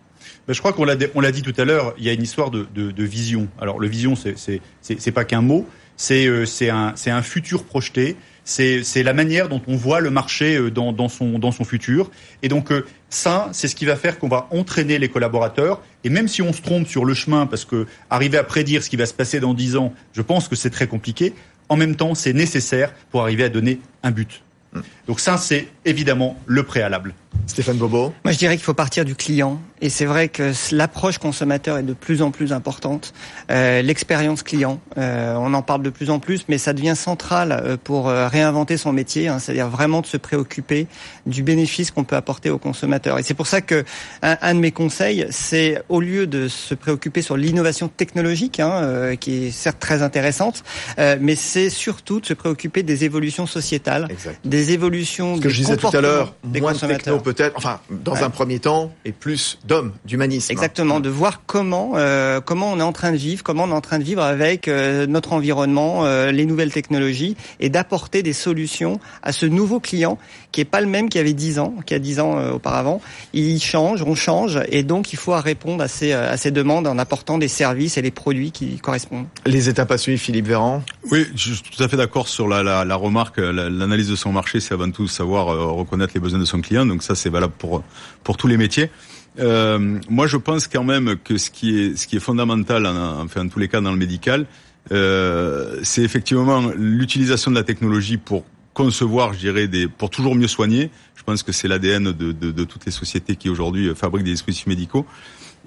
Ben, 0.46 0.52
je 0.52 0.58
crois 0.60 0.72
qu'on 0.72 0.84
l'a 0.84 0.96
on 1.14 1.20
l'a 1.20 1.32
dit 1.32 1.42
tout 1.42 1.54
à 1.56 1.64
l'heure, 1.64 1.94
il 1.98 2.04
y 2.04 2.08
a 2.08 2.12
une 2.12 2.22
histoire 2.22 2.50
de, 2.50 2.66
de, 2.74 2.90
de 2.90 3.04
vision. 3.04 3.48
Alors 3.60 3.78
le 3.78 3.88
vision, 3.88 4.14
c'est 4.16 4.60
c'est 4.80 5.12
pas 5.12 5.24
qu'un 5.24 5.42
mot, 5.42 5.66
c'est 6.00 6.26
euh, 6.26 6.46
c'est 6.46 6.70
un, 6.70 6.94
un 7.06 7.22
futur 7.22 7.64
projeté, 7.64 8.16
c'est 8.44 9.02
la 9.02 9.12
manière 9.12 9.50
dont 9.50 9.60
on 9.68 9.76
voit 9.76 10.00
le 10.00 10.08
marché 10.08 10.56
euh, 10.56 10.70
dans, 10.70 10.92
dans, 10.92 11.10
son, 11.10 11.38
dans 11.38 11.52
son 11.52 11.64
futur. 11.64 12.10
Et 12.42 12.48
donc 12.48 12.72
euh, 12.72 12.86
ça, 13.10 13.50
c'est 13.52 13.68
ce 13.68 13.76
qui 13.76 13.84
va 13.84 13.96
faire 13.96 14.18
qu'on 14.18 14.28
va 14.28 14.48
entraîner 14.50 14.98
les 14.98 15.10
collaborateurs. 15.10 15.82
Et 16.02 16.08
même 16.08 16.26
si 16.26 16.40
on 16.40 16.54
se 16.54 16.62
trompe 16.62 16.88
sur 16.88 17.04
le 17.04 17.12
chemin, 17.12 17.44
parce 17.46 17.66
que 17.66 17.86
arriver 18.08 18.38
à 18.38 18.44
prédire 18.44 18.82
ce 18.82 18.88
qui 18.88 18.96
va 18.96 19.04
se 19.04 19.12
passer 19.12 19.40
dans 19.40 19.52
dix 19.52 19.76
ans, 19.76 19.92
je 20.14 20.22
pense 20.22 20.48
que 20.48 20.56
c'est 20.56 20.70
très 20.70 20.86
compliqué. 20.86 21.34
En 21.68 21.76
même 21.76 21.94
temps, 21.94 22.14
c'est 22.14 22.32
nécessaire 22.32 22.94
pour 23.10 23.20
arriver 23.20 23.44
à 23.44 23.50
donner 23.50 23.78
un 24.02 24.10
but. 24.10 24.42
Mmh. 24.72 24.80
Donc 25.06 25.20
ça, 25.20 25.36
c'est 25.36 25.68
évidemment 25.84 26.36
le 26.46 26.62
préalable. 26.62 27.14
Stéphane 27.46 27.76
Bobo 27.76 28.12
Moi, 28.24 28.32
je 28.32 28.38
dirais 28.38 28.56
qu'il 28.56 28.64
faut 28.64 28.74
partir 28.74 29.04
du 29.04 29.14
client. 29.14 29.60
Et 29.82 29.88
c'est 29.88 30.04
vrai 30.04 30.28
que 30.28 30.52
l'approche 30.72 31.16
consommateur 31.16 31.78
est 31.78 31.82
de 31.82 31.94
plus 31.94 32.20
en 32.20 32.30
plus 32.30 32.52
importante. 32.52 33.14
Euh, 33.50 33.80
L'expérience 33.80 34.42
client, 34.42 34.78
euh, 34.98 35.34
on 35.38 35.54
en 35.54 35.62
parle 35.62 35.82
de 35.82 35.88
plus 35.88 36.10
en 36.10 36.18
plus, 36.18 36.44
mais 36.48 36.58
ça 36.58 36.74
devient 36.74 36.94
central 36.94 37.52
euh, 37.52 37.76
pour 37.82 38.08
réinventer 38.08 38.76
son 38.76 38.92
métier. 38.92 39.28
Hein, 39.28 39.38
C'est-à-dire 39.38 39.68
vraiment 39.68 40.02
de 40.02 40.06
se 40.06 40.18
préoccuper 40.18 40.86
du 41.26 41.42
bénéfice 41.42 41.90
qu'on 41.90 42.04
peut 42.04 42.16
apporter 42.16 42.50
aux 42.50 42.58
consommateurs. 42.58 43.18
Et 43.18 43.22
c'est 43.22 43.34
pour 43.34 43.46
ça 43.46 43.62
que 43.62 43.84
un, 44.22 44.36
un, 44.42 44.54
de 44.54 44.60
mes 44.60 44.72
conseils, 44.72 45.26
c'est 45.30 45.82
au 45.88 46.00
lieu 46.00 46.26
de 46.26 46.48
se 46.48 46.74
préoccuper 46.74 47.22
sur 47.22 47.36
l'innovation 47.36 47.88
technologique, 47.88 48.60
hein, 48.60 48.70
euh, 48.82 49.16
qui 49.16 49.46
est 49.46 49.50
certes 49.50 49.78
très 49.80 50.02
intéressante, 50.02 50.62
euh, 50.98 51.16
mais 51.20 51.36
c'est 51.36 51.70
surtout 51.70 52.20
de 52.20 52.26
se 52.26 52.34
préoccuper 52.34 52.82
des 52.82 53.04
évolutions 53.04 53.46
sociétales, 53.46 54.08
exact. 54.10 54.38
des 54.44 54.72
évolutions 54.72 55.38
que 55.38 55.48
disais 55.76 55.90
tout 55.90 55.96
à 55.96 56.00
l'heure, 56.00 56.34
moins 56.44 56.72
de 56.72 56.78
techno 56.78 57.18
peut-être, 57.18 57.56
enfin 57.56 57.80
dans 57.90 58.12
ouais. 58.12 58.22
un 58.22 58.30
premier 58.30 58.58
temps, 58.58 58.92
et 59.04 59.12
plus 59.12 59.58
d'hommes, 59.64 59.92
d'humanisme. 60.04 60.52
Exactement, 60.52 61.00
de 61.00 61.08
voir 61.08 61.42
comment 61.46 61.92
euh, 61.96 62.40
comment 62.40 62.72
on 62.72 62.78
est 62.78 62.82
en 62.82 62.92
train 62.92 63.12
de 63.12 63.16
vivre, 63.16 63.42
comment 63.42 63.64
on 63.64 63.70
est 63.70 63.74
en 63.74 63.80
train 63.80 63.98
de 63.98 64.04
vivre 64.04 64.22
avec 64.22 64.68
euh, 64.68 65.06
notre 65.06 65.32
environnement, 65.32 66.04
euh, 66.04 66.30
les 66.32 66.46
nouvelles 66.46 66.72
technologies, 66.72 67.36
et 67.60 67.68
d'apporter 67.68 68.22
des 68.22 68.32
solutions 68.32 69.00
à 69.22 69.32
ce 69.32 69.46
nouveau 69.46 69.80
client 69.80 70.18
qui 70.52 70.60
est 70.60 70.64
pas 70.64 70.80
le 70.80 70.86
même 70.86 71.08
qu'il 71.08 71.20
y 71.20 71.22
avait 71.22 71.32
10 71.32 71.58
ans, 71.60 71.74
qui 71.86 71.94
a 71.94 71.98
10 71.98 72.20
ans 72.20 72.38
euh, 72.38 72.52
auparavant. 72.52 73.00
Il 73.32 73.60
change, 73.62 74.02
on 74.02 74.14
change, 74.14 74.60
et 74.68 74.82
donc 74.82 75.12
il 75.12 75.16
faut 75.16 75.32
répondre 75.32 75.82
à 75.82 75.88
ces 75.88 76.12
à 76.12 76.36
ces 76.36 76.50
demandes 76.50 76.86
en 76.86 76.98
apportant 76.98 77.38
des 77.38 77.48
services 77.48 77.96
et 77.96 78.02
les 78.02 78.10
produits 78.10 78.50
qui 78.50 78.78
correspondent. 78.78 79.26
Les 79.46 79.68
étapes 79.68 79.92
à 79.92 79.98
suivre, 79.98 80.20
Philippe 80.20 80.46
Véran? 80.46 80.82
Oui, 81.10 81.26
je 81.34 81.54
suis 81.54 81.62
tout 81.62 81.82
à 81.82 81.88
fait 81.88 81.96
d'accord 81.96 82.28
sur 82.28 82.48
la, 82.48 82.62
la, 82.62 82.84
la 82.84 82.96
remarque, 82.96 83.38
l'analyse 83.38 84.08
de 84.08 84.16
son 84.16 84.32
marché, 84.32 84.60
c'est 84.60 84.74
avant 84.74 84.90
tout 84.90 85.08
savoir 85.08 85.48
reconnaître 85.64 86.12
les 86.14 86.20
besoins 86.20 86.38
de 86.38 86.44
son 86.44 86.60
client. 86.60 86.86
Donc 86.86 87.02
ça, 87.02 87.14
c'est 87.14 87.30
valable 87.30 87.54
pour 87.58 87.82
pour 88.22 88.36
tous 88.36 88.46
les 88.46 88.56
métiers. 88.56 88.90
Euh, 89.38 89.98
moi, 90.08 90.26
je 90.26 90.36
pense 90.36 90.66
quand 90.66 90.84
même 90.84 91.16
que 91.22 91.38
ce 91.38 91.50
qui 91.50 91.78
est 91.78 91.96
ce 91.96 92.06
qui 92.06 92.16
est 92.16 92.20
fondamental, 92.20 92.86
en, 92.86 93.22
enfin 93.22 93.42
en 93.46 93.48
tous 93.48 93.58
les 93.58 93.68
cas 93.68 93.80
dans 93.80 93.92
le 93.92 93.98
médical, 93.98 94.46
euh, 94.92 95.80
c'est 95.82 96.02
effectivement 96.02 96.70
l'utilisation 96.74 97.50
de 97.50 97.56
la 97.56 97.64
technologie 97.64 98.16
pour 98.16 98.44
concevoir, 98.74 99.34
je 99.34 99.38
dirais, 99.38 99.68
pour 99.98 100.10
toujours 100.10 100.34
mieux 100.34 100.48
soigner. 100.48 100.90
Je 101.14 101.22
pense 101.22 101.42
que 101.42 101.52
c'est 101.52 101.68
l'ADN 101.68 102.04
de, 102.12 102.32
de, 102.32 102.50
de, 102.50 102.64
toutes 102.64 102.86
les 102.86 102.92
sociétés 102.92 103.36
qui 103.36 103.50
aujourd'hui 103.50 103.94
fabriquent 103.94 104.24
des 104.24 104.32
dispositifs 104.32 104.66
médicaux. 104.66 105.06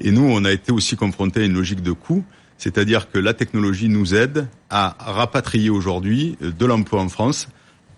Et 0.01 0.11
nous, 0.11 0.23
on 0.23 0.43
a 0.45 0.51
été 0.51 0.71
aussi 0.71 0.95
confrontés 0.95 1.41
à 1.41 1.45
une 1.45 1.53
logique 1.53 1.83
de 1.83 1.91
coût, 1.91 2.23
c'est-à-dire 2.57 3.11
que 3.11 3.19
la 3.19 3.33
technologie 3.33 3.89
nous 3.89 4.15
aide 4.15 4.47
à 4.69 4.95
rapatrier 4.99 5.69
aujourd'hui 5.69 6.37
de 6.41 6.65
l'emploi 6.65 7.01
en 7.01 7.09
France 7.09 7.49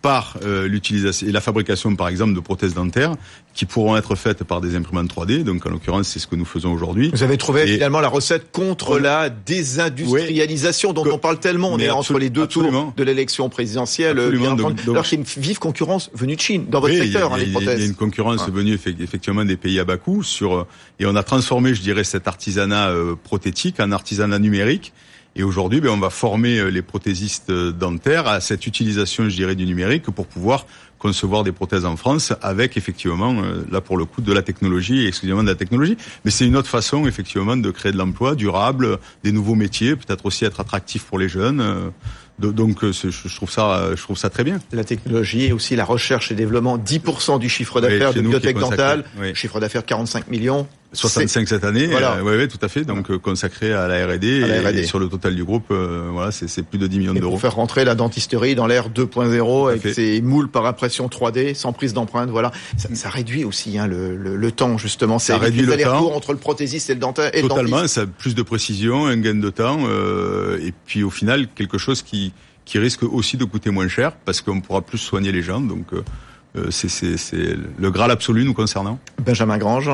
par 0.05 0.37
euh, 0.43 0.67
l'utilisation 0.67 1.27
et 1.27 1.31
la 1.31 1.41
fabrication, 1.41 1.95
par 1.95 2.09
exemple, 2.09 2.35
de 2.35 2.39
prothèses 2.39 2.75
dentaires 2.75 3.15
qui 3.55 3.65
pourront 3.65 3.97
être 3.97 4.13
faites 4.13 4.43
par 4.43 4.61
des 4.61 4.75
imprimantes 4.75 5.11
3D. 5.11 5.41
Donc, 5.43 5.65
en 5.65 5.71
l'occurrence, 5.71 6.09
c'est 6.09 6.19
ce 6.19 6.27
que 6.27 6.35
nous 6.35 6.45
faisons 6.45 6.71
aujourd'hui. 6.71 7.09
Vous 7.11 7.23
avez 7.23 7.37
trouvé 7.37 7.63
et 7.63 7.73
finalement 7.73 8.01
la 8.01 8.07
recette 8.07 8.51
contre 8.51 8.99
la 8.99 9.29
désindustrialisation 9.29 10.93
dont 10.93 11.05
on 11.11 11.17
parle 11.17 11.39
tellement. 11.39 11.69
On 11.71 11.79
est 11.79 11.89
entre 11.89 12.19
les 12.19 12.29
deux 12.29 12.43
absolument. 12.43 12.83
tours 12.83 12.93
de 12.97 13.03
l'élection 13.03 13.49
présidentielle. 13.49 14.17
Bien 14.29 14.55
donc, 14.55 14.75
donc, 14.75 14.87
Alors, 14.89 15.07
c'est 15.07 15.15
une 15.15 15.23
vive 15.23 15.57
concurrence 15.57 16.11
venue 16.13 16.35
de 16.35 16.41
Chine 16.41 16.65
dans 16.69 16.81
votre 16.81 16.93
oui, 16.93 16.99
secteur, 16.99 17.31
il 17.35 17.39
y 17.39 17.41
a, 17.41 17.43
hein, 17.43 17.45
les 17.47 17.51
prothèses. 17.51 17.79
Il 17.79 17.81
y 17.81 17.85
a 17.85 17.87
une 17.87 17.95
concurrence 17.95 18.43
ah. 18.45 18.51
venue 18.51 18.73
effectivement 18.99 19.43
des 19.43 19.57
pays 19.57 19.79
à 19.79 19.85
bas 19.85 19.97
coût 19.97 20.21
sur 20.21 20.67
et 20.99 21.07
on 21.07 21.15
a 21.15 21.23
transformé, 21.23 21.73
je 21.73 21.81
dirais, 21.81 22.03
cet 22.03 22.27
artisanat 22.27 22.89
euh, 22.89 23.15
prothétique 23.15 23.79
en 23.79 23.91
artisanat 23.91 24.37
numérique. 24.37 24.93
Et 25.37 25.43
aujourd'hui, 25.43 25.81
ben, 25.81 25.89
on 25.89 25.99
va 25.99 26.09
former 26.09 26.71
les 26.71 26.81
prothésistes 26.81 27.51
dentaires 27.51 28.27
à 28.27 28.39
cette 28.39 28.67
utilisation, 28.67 29.27
je 29.29 29.35
dirais, 29.35 29.55
du 29.55 29.65
numérique 29.65 30.03
pour 30.03 30.27
pouvoir 30.27 30.65
concevoir 30.97 31.43
des 31.43 31.51
prothèses 31.51 31.85
en 31.85 31.97
France 31.97 32.33
avec 32.41 32.77
effectivement, 32.77 33.35
là 33.69 33.81
pour 33.81 33.97
le 33.97 34.05
coup, 34.05 34.21
de 34.21 34.31
la 34.31 34.41
technologie, 34.41 35.05
exclusivement 35.05 35.43
de 35.43 35.49
la 35.49 35.55
technologie. 35.55 35.97
Mais 36.23 36.31
c'est 36.31 36.47
une 36.47 36.55
autre 36.55 36.69
façon, 36.69 37.05
effectivement, 37.05 37.57
de 37.57 37.69
créer 37.69 37.91
de 37.91 37.97
l'emploi 37.97 38.33
durable, 38.35 38.97
des 39.23 39.33
nouveaux 39.33 39.55
métiers, 39.55 39.95
peut-être 39.95 40.25
aussi 40.25 40.45
être 40.45 40.61
attractif 40.61 41.03
pour 41.03 41.19
les 41.19 41.27
jeunes. 41.27 41.91
Donc 42.39 42.83
je 42.83 43.35
trouve 43.35 43.51
ça, 43.51 43.95
je 43.95 44.01
trouve 44.01 44.17
ça 44.17 44.29
très 44.29 44.43
bien. 44.43 44.59
La 44.71 44.83
technologie 44.83 45.45
et 45.45 45.51
aussi 45.51 45.75
la 45.75 45.85
recherche 45.85 46.31
et 46.31 46.35
développement, 46.35 46.77
10% 46.77 47.39
du 47.39 47.49
chiffre 47.49 47.81
d'affaires 47.81 48.09
oui, 48.09 48.21
de 48.21 48.27
biotech 48.27 48.57
dentale, 48.57 49.05
oui. 49.19 49.35
chiffre 49.35 49.59
d'affaires 49.59 49.85
45 49.85 50.29
millions. 50.29 50.67
65 50.95 51.47
cette 51.47 51.63
année, 51.63 51.87
voilà. 51.87 52.15
euh, 52.17 52.37
oui, 52.37 52.47
tout 52.47 52.59
à 52.61 52.67
fait. 52.67 52.83
Donc 52.83 53.07
voilà. 53.07 53.21
consacré 53.21 53.73
à 53.73 53.87
la 53.87 54.05
R&D 54.07 54.27
et, 54.27 54.79
et, 54.79 54.83
sur 54.83 54.99
le 54.99 55.07
total 55.07 55.35
du 55.35 55.43
groupe, 55.43 55.65
euh, 55.71 56.09
voilà, 56.11 56.31
c'est 56.31 56.65
plus 56.65 56.77
de 56.77 56.87
10 56.87 56.99
millions 56.99 57.13
d'euros. 57.13 57.31
Pour 57.31 57.41
faire 57.41 57.55
rentrer 57.55 57.85
la 57.85 57.95
dentisterie 57.95 58.55
dans 58.55 58.67
l'ère 58.67 58.89
2.0 58.89 59.69
avec 59.69 59.93
ses 59.93 60.21
moules 60.21 60.49
par 60.49 60.65
impression 60.65 61.07
3D, 61.07 61.53
sans 61.53 61.73
prise 61.73 61.93
d'empreinte, 61.93 62.29
voilà, 62.29 62.51
ça, 62.77 62.89
ça, 62.93 63.09
réduit 63.09 63.45
aussi 63.45 63.77
hein, 63.77 63.87
le, 63.87 64.15
le, 64.15 64.35
le, 64.35 64.51
temps 64.51 64.77
justement. 64.77 65.19
Ça 65.19 65.37
réduit 65.37 65.61
le 65.61 65.77
temps 65.77 66.13
entre 66.13 66.31
le 66.31 66.39
prothésiste 66.39 66.89
et 66.89 66.93
le 66.93 66.99
dentaire. 66.99 67.31
Et 67.33 67.41
Totalement, 67.41 67.81
le 67.81 67.87
ça 67.87 68.01
a 68.01 68.05
plus 68.05 68.35
de 68.35 68.41
précision, 68.41 69.05
un 69.05 69.17
gain 69.17 69.35
de 69.35 69.49
temps, 69.49 69.79
euh, 69.87 70.59
et 70.61 70.73
puis 70.85 71.03
au 71.03 71.09
final 71.09 71.47
quelque 71.53 71.77
chose 71.77 72.01
qui 72.01 72.33
qui 72.65 72.79
risque 72.79 73.03
aussi 73.03 73.37
de 73.37 73.45
coûter 73.45 73.69
moins 73.69 73.87
cher 73.87 74.11
parce 74.13 74.41
qu'on 74.41 74.59
pourra 74.59 74.81
plus 74.81 74.97
soigner 74.97 75.31
les 75.31 75.43
gens. 75.43 75.61
Donc 75.61 75.85
euh, 75.93 76.71
c'est 76.71 77.55
le 77.77 77.91
graal 77.91 78.11
absolu 78.11 78.43
nous 78.43 78.53
concernant. 78.53 78.99
Benjamin 79.23 79.57
Grange. 79.57 79.89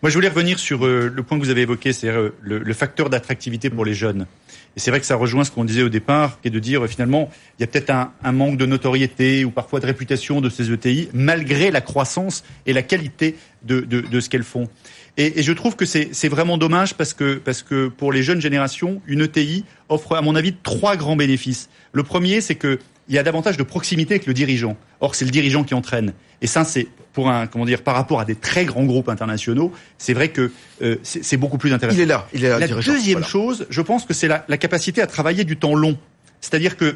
Moi, 0.00 0.10
je 0.10 0.14
voulais 0.14 0.28
revenir 0.28 0.60
sur 0.60 0.86
euh, 0.86 1.12
le 1.12 1.22
point 1.24 1.38
que 1.38 1.42
vous 1.42 1.50
avez 1.50 1.62
évoqué, 1.62 1.92
c'est-à-dire 1.92 2.20
euh, 2.20 2.34
le, 2.40 2.72
facteur 2.72 3.10
d'attractivité 3.10 3.68
pour 3.68 3.84
les 3.84 3.94
jeunes. 3.94 4.26
Et 4.76 4.80
c'est 4.80 4.92
vrai 4.92 5.00
que 5.00 5.06
ça 5.06 5.16
rejoint 5.16 5.42
ce 5.42 5.50
qu'on 5.50 5.64
disait 5.64 5.82
au 5.82 5.88
départ, 5.88 6.40
qui 6.40 6.46
est 6.46 6.50
de 6.52 6.58
dire 6.60 6.84
euh, 6.84 6.86
finalement, 6.86 7.28
il 7.58 7.62
y 7.62 7.64
a 7.64 7.66
peut-être 7.66 7.90
un, 7.90 8.32
manque 8.32 8.58
de 8.58 8.64
notoriété 8.64 9.44
ou 9.44 9.50
parfois 9.50 9.80
de 9.80 9.86
réputation 9.86 10.40
de 10.40 10.50
ces 10.50 10.70
ETI, 10.70 11.08
malgré 11.14 11.72
la 11.72 11.80
croissance 11.80 12.44
et 12.64 12.72
la 12.72 12.82
qualité 12.82 13.34
de 13.64 14.20
ce 14.20 14.28
qu'elles 14.28 14.44
font. 14.44 14.68
Et, 15.16 15.40
et, 15.40 15.42
je 15.42 15.52
trouve 15.52 15.74
que 15.74 15.84
c'est 15.84 16.28
vraiment 16.28 16.58
dommage 16.58 16.94
parce 16.94 17.12
que, 17.12 17.34
parce 17.34 17.64
que 17.64 17.88
pour 17.88 18.12
les 18.12 18.22
jeunes 18.22 18.40
générations, 18.40 19.02
une 19.08 19.22
ETI 19.22 19.64
offre, 19.88 20.14
à 20.14 20.22
mon 20.22 20.36
avis, 20.36 20.54
trois 20.62 20.96
grands 20.96 21.16
bénéfices. 21.16 21.68
Le 21.92 22.04
premier, 22.04 22.40
c'est 22.40 22.54
que 22.54 22.78
il 23.08 23.14
y 23.14 23.18
a 23.18 23.22
davantage 23.22 23.56
de 23.56 23.62
proximité 23.62 24.14
avec 24.14 24.26
le 24.26 24.34
dirigeant. 24.34 24.76
Or, 25.00 25.14
c'est 25.14 25.24
le 25.24 25.30
dirigeant 25.30 25.64
qui 25.64 25.74
entraîne. 25.74 26.12
Et 26.42 26.46
ça, 26.46 26.64
c'est 26.64 26.86
pour 27.18 27.30
un 27.30 27.48
comment 27.48 27.64
dire 27.64 27.82
par 27.82 27.96
rapport 27.96 28.20
à 28.20 28.24
des 28.24 28.36
très 28.36 28.64
grands 28.64 28.84
groupes 28.84 29.08
internationaux, 29.08 29.72
c'est 29.98 30.14
vrai 30.14 30.28
que 30.28 30.52
euh, 30.82 30.98
c'est 31.02 31.36
beaucoup 31.36 31.58
plus 31.58 31.72
intéressant. 31.72 31.98
Il 31.98 32.02
est 32.02 32.06
là. 32.06 32.28
Il 32.32 32.44
est 32.44 32.48
là 32.48 32.60
la 32.60 32.68
deuxième 32.68 33.18
voilà. 33.18 33.26
chose, 33.26 33.66
je 33.70 33.82
pense 33.82 34.04
que 34.04 34.14
c'est 34.14 34.28
la, 34.28 34.44
la 34.46 34.56
capacité 34.56 35.02
à 35.02 35.08
travailler 35.08 35.42
du 35.42 35.56
temps 35.56 35.74
long. 35.74 35.98
C'est-à-dire 36.40 36.76
que 36.76 36.94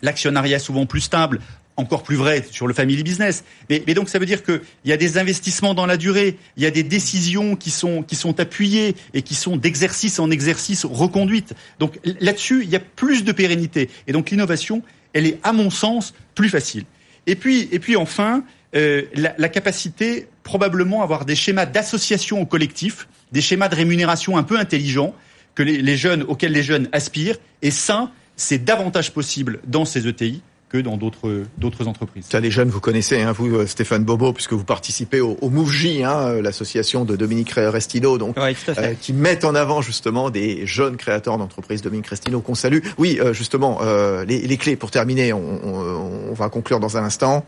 l'actionnariat 0.00 0.56
est 0.56 0.58
souvent 0.58 0.86
plus 0.86 1.02
stable 1.02 1.38
encore 1.76 2.02
plus 2.02 2.16
vrai 2.16 2.46
sur 2.50 2.66
le 2.66 2.72
family 2.72 3.02
business. 3.02 3.44
Mais, 3.68 3.84
mais 3.86 3.92
donc 3.92 4.08
ça 4.08 4.18
veut 4.18 4.24
dire 4.24 4.42
qu'il 4.42 4.62
y 4.86 4.92
a 4.92 4.96
des 4.96 5.18
investissements 5.18 5.74
dans 5.74 5.84
la 5.84 5.98
durée, 5.98 6.38
il 6.56 6.62
y 6.62 6.66
a 6.66 6.70
des 6.70 6.82
décisions 6.82 7.54
qui 7.54 7.70
sont, 7.70 8.02
qui 8.02 8.16
sont 8.16 8.40
appuyées 8.40 8.96
et 9.12 9.20
qui 9.20 9.34
sont 9.34 9.58
d'exercice 9.58 10.18
en 10.18 10.30
exercice 10.30 10.86
reconduites. 10.86 11.52
Donc 11.78 11.98
là-dessus, 12.20 12.62
il 12.64 12.70
y 12.70 12.76
a 12.76 12.80
plus 12.80 13.22
de 13.22 13.32
pérennité. 13.32 13.90
Et 14.06 14.12
donc 14.12 14.30
l'innovation, 14.30 14.80
elle 15.12 15.26
est 15.26 15.38
à 15.42 15.52
mon 15.52 15.68
sens 15.68 16.14
plus 16.34 16.48
facile. 16.48 16.84
Et 17.26 17.36
puis, 17.36 17.68
et 17.70 17.78
puis 17.78 17.96
enfin, 17.96 18.44
euh, 18.74 19.02
la, 19.14 19.34
la, 19.36 19.48
capacité 19.48 20.28
probablement 20.42 21.00
à 21.00 21.04
avoir 21.04 21.24
des 21.24 21.36
schémas 21.36 21.66
d'association 21.66 22.40
au 22.40 22.46
collectif, 22.46 23.06
des 23.30 23.40
schémas 23.40 23.68
de 23.68 23.74
rémunération 23.74 24.36
un 24.36 24.42
peu 24.42 24.58
intelligents 24.58 25.14
que 25.54 25.62
les, 25.62 25.82
les 25.82 25.96
jeunes, 25.96 26.22
auxquels 26.22 26.52
les 26.52 26.62
jeunes 26.62 26.88
aspirent. 26.92 27.36
Et 27.60 27.70
ça, 27.70 28.10
c'est 28.36 28.64
davantage 28.64 29.12
possible 29.12 29.60
dans 29.66 29.84
ces 29.84 30.08
ETI 30.08 30.42
que 30.70 30.78
dans 30.78 30.96
d'autres 30.96 31.44
d'autres 31.58 31.86
entreprises. 31.86 32.24
Ça, 32.30 32.40
les 32.40 32.50
jeunes, 32.50 32.70
vous 32.70 32.80
connaissez, 32.80 33.20
hein, 33.20 33.32
vous, 33.32 33.66
Stéphane 33.66 34.04
Bobo, 34.04 34.32
puisque 34.32 34.54
vous 34.54 34.64
participez 34.64 35.20
au, 35.20 35.36
au 35.42 35.50
MoveJ, 35.50 36.00
hein, 36.02 36.40
l'association 36.40 37.04
de 37.04 37.14
Dominique 37.14 37.50
Restino, 37.50 38.16
donc 38.16 38.38
euh, 38.38 38.94
qui 38.98 39.12
met 39.12 39.44
en 39.44 39.54
avant 39.54 39.82
justement 39.82 40.30
des 40.30 40.66
jeunes 40.66 40.96
créateurs 40.96 41.36
d'entreprises. 41.36 41.82
Dominique 41.82 42.06
Restino, 42.06 42.40
qu'on 42.40 42.54
salue. 42.54 42.78
Oui, 42.96 43.18
euh, 43.20 43.34
justement, 43.34 43.80
euh, 43.82 44.24
les, 44.24 44.40
les, 44.40 44.56
clés 44.56 44.76
pour 44.76 44.90
terminer, 44.90 45.34
on, 45.34 45.60
on, 45.62 46.30
on 46.30 46.32
va 46.32 46.48
conclure 46.48 46.80
dans 46.80 46.96
un 46.96 47.04
instant. 47.04 47.44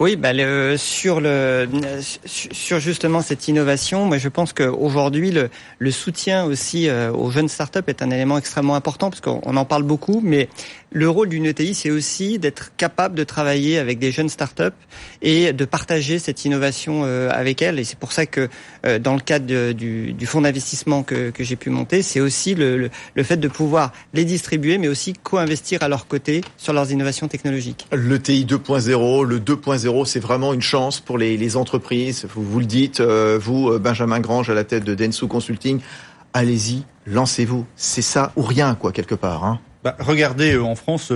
Oui, 0.00 0.14
bah 0.14 0.30
sur 0.76 1.20
justement 2.78 3.20
cette 3.20 3.48
innovation, 3.48 4.04
moi 4.04 4.18
je 4.18 4.28
pense 4.28 4.52
qu'aujourd'hui 4.52 5.32
le, 5.32 5.90
soutien 5.90 6.44
aussi 6.44 6.88
euh, 6.88 7.10
aux 7.10 7.32
jeunes 7.32 7.48
startups 7.48 7.82
est 7.88 8.00
un 8.00 8.10
élément 8.10 8.38
extrêmement 8.38 8.76
important 8.76 9.10
parce 9.10 9.20
qu'on 9.20 9.56
en 9.56 9.64
parle 9.64 9.82
beaucoup, 9.82 10.20
mais 10.22 10.48
le 10.92 11.10
rôle 11.10 11.28
d'une 11.28 11.46
ETI 11.46 11.74
c'est 11.74 11.90
aussi 11.90 12.38
d'être 12.38 12.70
capable 12.76 13.16
de 13.16 13.24
travailler 13.24 13.78
avec 13.78 13.98
des 13.98 14.12
jeunes 14.12 14.28
startups 14.28 14.76
et 15.20 15.52
de 15.52 15.64
partager 15.64 16.20
cette 16.20 16.44
innovation 16.44 17.02
euh, 17.04 17.28
avec 17.32 17.60
elles. 17.60 17.80
Et 17.80 17.84
c'est 17.84 17.98
pour 17.98 18.12
ça 18.12 18.24
que 18.24 18.48
euh, 18.86 19.00
dans 19.00 19.14
le 19.14 19.20
cadre 19.20 19.72
du, 19.72 20.14
fonds 20.26 20.42
d'investissement 20.42 21.02
que, 21.02 21.32
j'ai 21.40 21.56
pu 21.56 21.70
monter, 21.70 22.02
c'est 22.02 22.20
aussi 22.20 22.54
le, 22.54 22.76
le, 22.76 22.90
le, 23.16 23.22
fait 23.24 23.36
de 23.36 23.48
pouvoir 23.48 23.92
les 24.14 24.24
distribuer, 24.24 24.78
mais 24.78 24.88
aussi 24.88 25.14
co-investir 25.14 25.82
à 25.82 25.88
leur 25.88 26.06
côté 26.06 26.42
sur 26.56 26.72
leurs 26.72 26.92
innovations 26.92 27.26
technologiques. 27.26 27.86
L'ETI 27.92 28.44
2.0, 28.44 29.24
le 29.24 29.40
2.0 29.40 29.87
c'est 30.04 30.20
vraiment 30.20 30.54
une 30.54 30.62
chance 30.62 31.00
pour 31.00 31.18
les, 31.18 31.36
les 31.36 31.56
entreprises. 31.56 32.26
Vous, 32.34 32.42
vous, 32.42 32.60
le 32.60 32.66
dites, 32.66 33.00
euh, 33.00 33.38
vous, 33.40 33.78
Benjamin 33.78 34.20
Grange, 34.20 34.50
à 34.50 34.54
la 34.54 34.64
tête 34.64 34.84
de 34.84 34.94
Densu 34.94 35.26
Consulting. 35.26 35.80
Allez-y, 36.32 36.84
lancez-vous. 37.06 37.66
C'est 37.76 38.02
ça 38.02 38.32
ou 38.36 38.42
rien, 38.42 38.74
quoi, 38.74 38.92
quelque 38.92 39.14
part. 39.14 39.44
Hein. 39.44 39.60
Bah, 39.84 39.96
regardez, 40.00 40.56
en 40.58 40.74
France, 40.74 41.12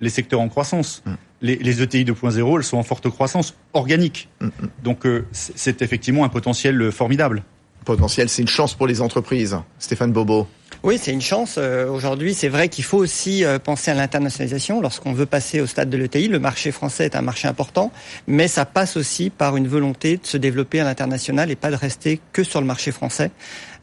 les 0.00 0.10
secteurs 0.10 0.40
en 0.40 0.48
croissance. 0.48 1.02
Mm. 1.04 1.14
Les, 1.42 1.56
les, 1.56 1.82
ETI 1.82 2.04
2.0, 2.04 2.56
elles 2.56 2.64
sont 2.64 2.78
en 2.78 2.82
forte 2.82 3.08
croissance 3.10 3.54
organique. 3.72 4.28
Mm, 4.40 4.46
mm. 4.46 4.50
Donc 4.82 5.06
euh, 5.06 5.26
c'est 5.32 5.82
effectivement 5.82 6.24
un 6.24 6.28
potentiel 6.28 6.90
formidable. 6.92 7.42
Potentiel, 7.84 8.28
c'est 8.28 8.42
une 8.42 8.48
chance 8.48 8.74
pour 8.74 8.86
les 8.86 9.00
entreprises. 9.00 9.56
Stéphane 9.78 10.12
Bobo. 10.12 10.48
Oui, 10.82 10.98
c'est 11.00 11.12
une 11.12 11.22
chance. 11.22 11.56
Euh, 11.58 11.88
aujourd'hui, 11.88 12.34
c'est 12.34 12.48
vrai 12.48 12.68
qu'il 12.68 12.84
faut 12.84 12.98
aussi 12.98 13.44
euh, 13.44 13.58
penser 13.58 13.90
à 13.90 13.94
l'internationalisation 13.94 14.80
lorsqu'on 14.80 15.12
veut 15.12 15.26
passer 15.26 15.60
au 15.60 15.66
stade 15.66 15.90
de 15.90 15.96
l'ETI. 15.96 16.28
Le 16.28 16.38
marché 16.38 16.70
français 16.70 17.06
est 17.06 17.16
un 17.16 17.22
marché 17.22 17.48
important, 17.48 17.92
mais 18.26 18.48
ça 18.48 18.64
passe 18.64 18.96
aussi 18.96 19.30
par 19.30 19.56
une 19.56 19.68
volonté 19.68 20.18
de 20.18 20.26
se 20.26 20.36
développer 20.36 20.80
à 20.80 20.84
l'international 20.84 21.50
et 21.50 21.56
pas 21.56 21.70
de 21.70 21.76
rester 21.76 22.20
que 22.32 22.42
sur 22.42 22.60
le 22.60 22.66
marché 22.66 22.92
français. 22.92 23.30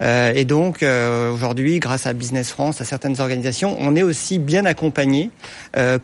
Euh, 0.02 0.34
et 0.36 0.44
donc 0.44 0.84
aujourd'hui, 1.34 1.80
grâce 1.80 2.08
à 2.08 2.14
Business 2.14 2.52
France, 2.52 2.82
à 2.82 2.86
certaines 2.86 3.20
organisations, 3.22 3.78
on 3.80 3.96
est 3.96 4.04
aussi 4.04 4.40
bien 4.40 4.66
accompagné 4.66 5.30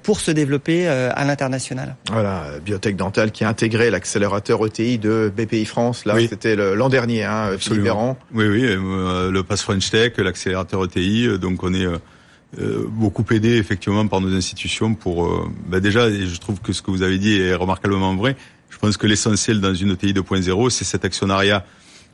pour 0.04 0.20
se 0.20 0.32
développer 0.32 0.88
à 0.88 1.24
l'international. 1.26 1.96
Voilà, 2.12 2.46
Biotech 2.64 2.96
Dental 2.96 3.32
qui 3.32 3.44
a 3.44 3.50
intégré 3.50 3.90
l'accélérateur 3.90 4.66
ETI 4.66 4.98
de 4.98 5.32
BPI 5.36 5.66
France. 5.66 6.06
Là, 6.06 6.16
c'était 6.30 6.56
l'an 6.56 6.90
dernier, 6.90 7.24
hein, 7.24 7.52
Philippe 7.58 7.92
Oui, 8.34 8.48
oui, 8.48 8.62
le 8.62 9.42
Pass 9.42 9.62
French 9.62 9.90
Tech, 9.90 10.14
l'accélérateur 10.18 10.89
ETI, 10.96 11.40
donc 11.40 11.64
on 11.64 11.74
est 11.74 11.86
euh, 11.86 12.88
beaucoup 12.90 13.26
aidé 13.32 13.58
effectivement 13.58 14.08
par 14.08 14.22
nos 14.22 14.36
institutions 14.36 14.96
pour 14.96 15.50
bah 15.68 15.80
déjà 15.80 16.10
je 16.10 16.38
trouve 16.40 16.60
que 16.62 16.74
ce 16.74 16.82
que 16.82 16.90
vous 16.92 17.04
avez 17.04 17.18
dit 17.18 17.40
est 17.40 17.54
remarquablement 17.54 18.16
vrai. 18.16 18.36
Je 18.70 18.78
pense 18.78 18.98
que 18.98 19.08
l'essentiel 19.08 19.62
dans 19.62 19.74
une 19.74 19.92
ETI 19.92 20.14
2.0 20.14 20.70
c'est 20.70 20.86
cet 20.86 21.06
actionnariat 21.06 21.66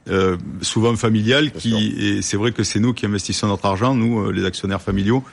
euh, 0.07 0.37
souvent 0.61 0.95
familial 0.95 1.51
qui 1.51 1.95
et 1.97 2.21
c'est 2.21 2.37
vrai 2.37 2.51
que 2.51 2.63
c'est 2.63 2.79
nous 2.79 2.93
qui 2.93 3.05
investissons 3.05 3.47
notre 3.47 3.65
argent 3.65 3.95
nous 3.95 4.29
les 4.31 4.45
actionnaires 4.45 4.81
familiaux. 4.81 5.23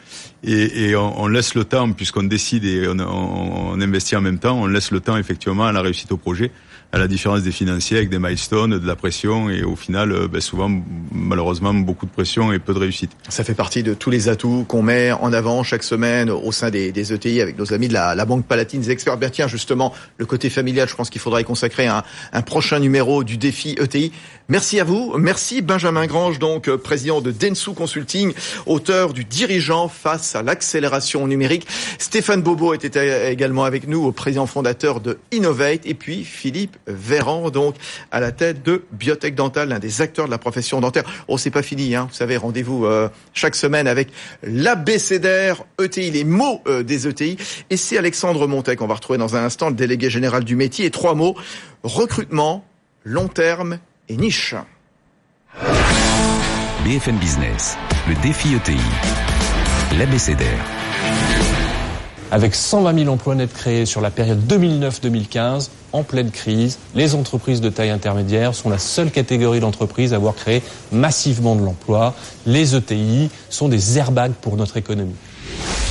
Et, 0.44 0.84
et 0.84 0.96
on, 0.96 1.20
on, 1.20 1.26
laisse 1.26 1.54
le 1.54 1.64
temps 1.64 1.92
puisqu'on 1.92 2.22
décide 2.22 2.64
et 2.64 2.88
on, 2.88 2.98
on, 3.00 3.80
investit 3.80 4.16
en 4.16 4.22
même 4.22 4.38
temps 4.38 4.58
on 4.60 4.66
laisse 4.66 4.90
le 4.90 5.00
temps 5.00 5.16
effectivement 5.16 5.64
à 5.64 5.72
la 5.72 5.82
réussite 5.82 6.12
au 6.12 6.16
projet 6.16 6.52
à 6.92 6.98
la 6.98 7.08
différence 7.08 7.42
des 7.42 7.52
financiers 7.52 7.96
avec 7.96 8.10
des 8.10 8.18
milestones, 8.18 8.78
de 8.78 8.86
la 8.86 8.96
pression 8.96 9.48
et 9.48 9.62
au 9.62 9.76
final, 9.76 10.12
euh, 10.12 10.28
ben 10.28 10.40
souvent 10.42 10.70
malheureusement 11.10 11.72
beaucoup 11.72 12.04
de 12.04 12.10
pression 12.10 12.52
et 12.52 12.58
peu 12.58 12.74
de 12.74 12.78
réussite. 12.78 13.12
Ça 13.30 13.44
fait 13.44 13.54
partie 13.54 13.82
de 13.82 13.94
tous 13.94 14.10
les 14.10 14.28
atouts 14.28 14.64
qu'on 14.68 14.82
met 14.82 15.10
en 15.10 15.32
avant 15.32 15.62
chaque 15.62 15.82
semaine 15.82 16.30
au 16.30 16.52
sein 16.52 16.70
des, 16.70 17.12
ETI 17.12 17.40
avec 17.40 17.58
nos 17.58 17.72
amis 17.72 17.88
de 17.88 17.94
la, 17.94 18.24
Banque 18.26 18.44
Palatine, 18.44 18.82
des 18.82 18.90
experts. 18.90 19.16
Ben 19.16 19.30
tiens, 19.30 19.48
justement, 19.48 19.94
le 20.18 20.26
côté 20.26 20.50
familial, 20.50 20.86
je 20.86 20.94
pense 20.94 21.08
qu'il 21.08 21.20
faudra 21.20 21.40
y 21.40 21.44
consacrer 21.44 21.86
un, 21.86 22.02
prochain 22.42 22.78
numéro 22.78 23.24
du 23.24 23.38
défi 23.38 23.74
ETI. 23.80 24.12
Merci 24.52 24.78
à 24.80 24.84
vous. 24.84 25.14
Merci 25.16 25.62
Benjamin 25.62 26.04
Grange, 26.04 26.38
donc 26.38 26.68
euh, 26.68 26.76
président 26.76 27.22
de 27.22 27.30
Densu 27.30 27.70
Consulting, 27.72 28.34
auteur 28.66 29.14
du 29.14 29.24
dirigeant 29.24 29.88
face 29.88 30.36
à 30.36 30.42
l'accélération 30.42 31.26
numérique. 31.26 31.66
Stéphane 31.96 32.42
Bobo 32.42 32.74
était 32.74 33.32
également 33.32 33.64
avec 33.64 33.88
nous, 33.88 34.12
président 34.12 34.44
fondateur 34.44 35.00
de 35.00 35.16
Innovate, 35.30 35.86
et 35.86 35.94
puis 35.94 36.22
Philippe 36.22 36.76
Véran, 36.86 37.48
donc 37.48 37.76
à 38.10 38.20
la 38.20 38.30
tête 38.30 38.62
de 38.62 38.84
Biotech 38.92 39.34
Dental, 39.34 39.70
l'un 39.70 39.78
des 39.78 40.02
acteurs 40.02 40.26
de 40.26 40.30
la 40.30 40.36
profession 40.36 40.82
dentaire. 40.82 41.04
Oh, 41.28 41.38
c'est 41.38 41.48
pas 41.48 41.62
fini, 41.62 41.94
hein. 41.94 42.08
Vous 42.10 42.14
savez, 42.14 42.36
rendez-vous 42.36 42.84
euh, 42.84 43.08
chaque 43.32 43.54
semaine 43.54 43.88
avec 43.88 44.08
l'abécédaire 44.42 45.64
ETI, 45.80 46.10
les 46.10 46.24
mots 46.24 46.60
euh, 46.66 46.82
des 46.82 47.08
ETI. 47.08 47.38
Et 47.70 47.78
c'est 47.78 47.96
Alexandre 47.96 48.46
Montet 48.46 48.76
qu'on 48.76 48.86
va 48.86 48.96
retrouver 48.96 49.18
dans 49.18 49.34
un 49.34 49.44
instant, 49.44 49.70
le 49.70 49.76
délégué 49.76 50.10
général 50.10 50.44
du 50.44 50.56
métier. 50.56 50.84
Et 50.84 50.90
trois 50.90 51.14
mots 51.14 51.36
recrutement, 51.84 52.66
long 53.06 53.28
terme 53.28 53.78
et 54.12 54.16
niche. 54.16 54.54
BFM 56.84 57.16
Business, 57.16 57.76
le 58.08 58.14
défi 58.22 58.54
ETI, 58.54 58.76
l'abécédaire. 59.98 60.64
Avec 62.30 62.54
120 62.54 62.98
000 63.00 63.12
emplois 63.12 63.34
nets 63.34 63.52
créés 63.52 63.86
sur 63.86 64.00
la 64.00 64.10
période 64.10 64.40
2009-2015, 64.46 65.70
en 65.92 66.02
pleine 66.02 66.30
crise, 66.30 66.78
les 66.94 67.14
entreprises 67.14 67.60
de 67.60 67.68
taille 67.68 67.90
intermédiaire 67.90 68.54
sont 68.54 68.70
la 68.70 68.78
seule 68.78 69.10
catégorie 69.10 69.60
d'entreprises 69.60 70.12
à 70.12 70.16
avoir 70.16 70.34
créé 70.34 70.62
massivement 70.90 71.56
de 71.56 71.62
l'emploi. 71.62 72.14
Les 72.46 72.74
ETI 72.74 73.30
sont 73.50 73.68
des 73.68 73.98
airbags 73.98 74.32
pour 74.32 74.56
notre 74.56 74.76
économie. 74.76 75.16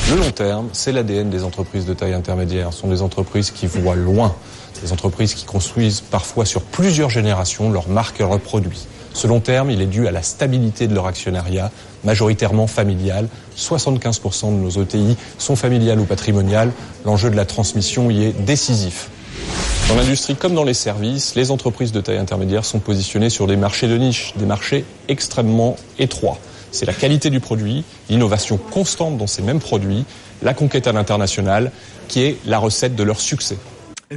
Le 0.10 0.18
long 0.18 0.32
terme, 0.32 0.70
c'est 0.74 0.92
l'ADN 0.92 1.30
des 1.30 1.44
entreprises 1.44 1.86
de 1.86 1.94
taille 1.94 2.14
intermédiaire. 2.14 2.74
Ce 2.74 2.82
sont 2.82 2.88
des 2.88 3.02
entreprises 3.02 3.52
qui 3.52 3.68
voient 3.68 3.96
loin, 3.96 4.36
des 4.84 4.92
entreprises 4.92 5.34
qui 5.34 5.46
construisent 5.46 6.02
parfois 6.02 6.46
sur 6.46 6.62
plusieurs 6.62 7.10
générations 7.10 7.72
leurs 7.72 7.88
marques 7.88 8.20
et 8.20 8.24
leurs 8.24 8.40
produits. 8.40 8.88
Ce 9.14 9.28
long 9.28 9.40
terme, 9.40 9.72
il 9.72 9.82
est 9.82 9.88
dû 9.88 10.08
à 10.08 10.12
la 10.12 10.22
stabilité 10.22 10.88
de 10.88 10.96
leur 10.96 11.06
actionnariat, 11.06 11.72
majoritairement 12.04 12.68
familial. 12.68 13.28
75% 13.58 14.48
de 14.48 14.62
nos 14.62 14.70
ETI 14.70 15.18
sont 15.38 15.56
familiales 15.56 16.00
ou 16.00 16.06
patrimoniales. 16.06 16.72
L'enjeu 17.06 17.30
de 17.30 17.36
la 17.36 17.46
transmission 17.46 18.10
y 18.10 18.24
est 18.24 18.32
décisif. 18.32 19.10
Dans 19.90 19.96
l'industrie 19.96 20.36
comme 20.36 20.54
dans 20.54 20.64
les 20.64 20.74
services, 20.74 21.36
les 21.36 21.52
entreprises 21.52 21.92
de 21.92 22.00
taille 22.00 22.18
intermédiaire 22.18 22.64
sont 22.64 22.80
positionnées 22.80 23.30
sur 23.30 23.48
des 23.48 23.58
marchés 23.58 23.88
de 23.88 23.98
niche, 23.98 24.34
des 24.38 24.46
marchés 24.46 24.86
extrêmement 25.10 25.76
étroits. 26.00 26.38
C'est 26.72 26.86
la 26.86 26.94
qualité 26.94 27.30
du 27.30 27.40
produit, 27.40 27.84
l'innovation 28.10 28.58
constante 28.58 29.18
dans 29.18 29.28
ces 29.28 29.42
mêmes 29.42 29.60
produits, 29.60 30.06
la 30.42 30.54
conquête 30.54 30.88
à 30.88 30.94
l'international 30.94 31.72
qui 32.08 32.24
est 32.24 32.38
la 32.46 32.60
recette 32.60 32.96
de 32.96 33.04
leur 33.04 33.20
succès. 33.20 33.58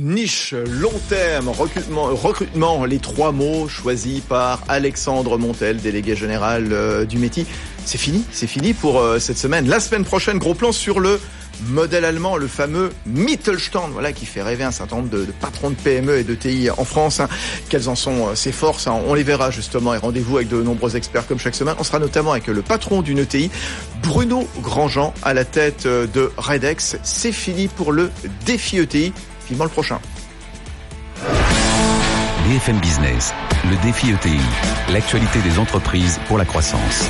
Niche, 0.01 0.55
long 0.55 0.93
terme, 1.09 1.49
recrutement, 1.49 2.07
recrutement, 2.07 2.85
les 2.85 2.99
trois 2.99 3.31
mots 3.31 3.69
choisis 3.69 4.21
par 4.21 4.65
Alexandre 4.67 5.39
Montel, 5.39 5.77
délégué 5.77 6.17
général 6.17 6.73
euh, 6.73 7.05
du 7.05 7.19
métier. 7.19 7.47
C'est 7.85 7.99
fini, 7.99 8.25
c'est 8.33 8.49
fini 8.49 8.73
pour 8.73 8.99
euh, 8.99 9.21
cette 9.21 9.39
semaine. 9.39 9.69
La 9.69 9.79
semaine 9.79 10.05
prochaine, 10.05 10.39
gros 10.39 10.55
plan 10.55 10.73
sur 10.73 10.99
le 10.99 11.21
modèle 11.69 12.05
allemand, 12.05 12.37
le 12.37 12.47
fameux 12.47 12.91
Mittelstand, 13.07 13.91
voilà, 13.93 14.13
qui 14.13 14.27
fait 14.27 14.43
rêver 14.43 14.65
un 14.65 14.71
certain 14.71 14.97
nombre 14.97 15.09
de, 15.09 15.27
patrons 15.41 15.71
de 15.71 15.75
PME 15.75 16.19
et 16.19 16.25
de 16.25 16.35
TI 16.35 16.69
en 16.71 16.85
France. 16.85 17.21
Hein. 17.21 17.29
Quelles 17.69 17.89
en 17.89 17.95
sont 17.95 18.29
euh, 18.29 18.35
ses 18.35 18.53
forces 18.53 18.87
hein. 18.87 19.01
On 19.07 19.15
les 19.15 19.23
verra 19.23 19.51
justement 19.51 19.95
et 19.95 19.99
rendez-vous 19.99 20.37
avec 20.37 20.49
de 20.49 20.63
nombreux 20.63 20.97
experts 20.97 21.27
comme 21.27 21.39
chaque 21.39 21.55
semaine. 21.55 21.75
On 21.79 21.85
sera 21.85 21.99
notamment 21.99 22.33
avec 22.33 22.47
le 22.47 22.63
patron 22.63 23.03
d'une 23.03 23.19
ETI, 23.19 23.51
Bruno 24.03 24.47
Grandjean, 24.61 25.13
à 25.23 25.35
la 25.35 25.45
tête 25.45 25.87
de 25.87 26.31
Redex. 26.37 26.97
C'est 27.03 27.33
fini 27.33 27.69
pour 27.69 27.93
le 27.93 28.11
défi 28.47 28.79
ETI 28.79 29.13
vivement 29.49 29.65
le 29.65 29.71
prochain. 29.71 29.99
BFM 32.47 32.79
Business, 32.79 33.33
le 33.65 33.77
défi 33.83 34.11
ETI, 34.11 34.39
l'actualité 34.93 35.41
des 35.41 35.59
entreprises 35.59 36.21
pour 36.29 36.37
la 36.37 36.45
croissance. 36.45 37.03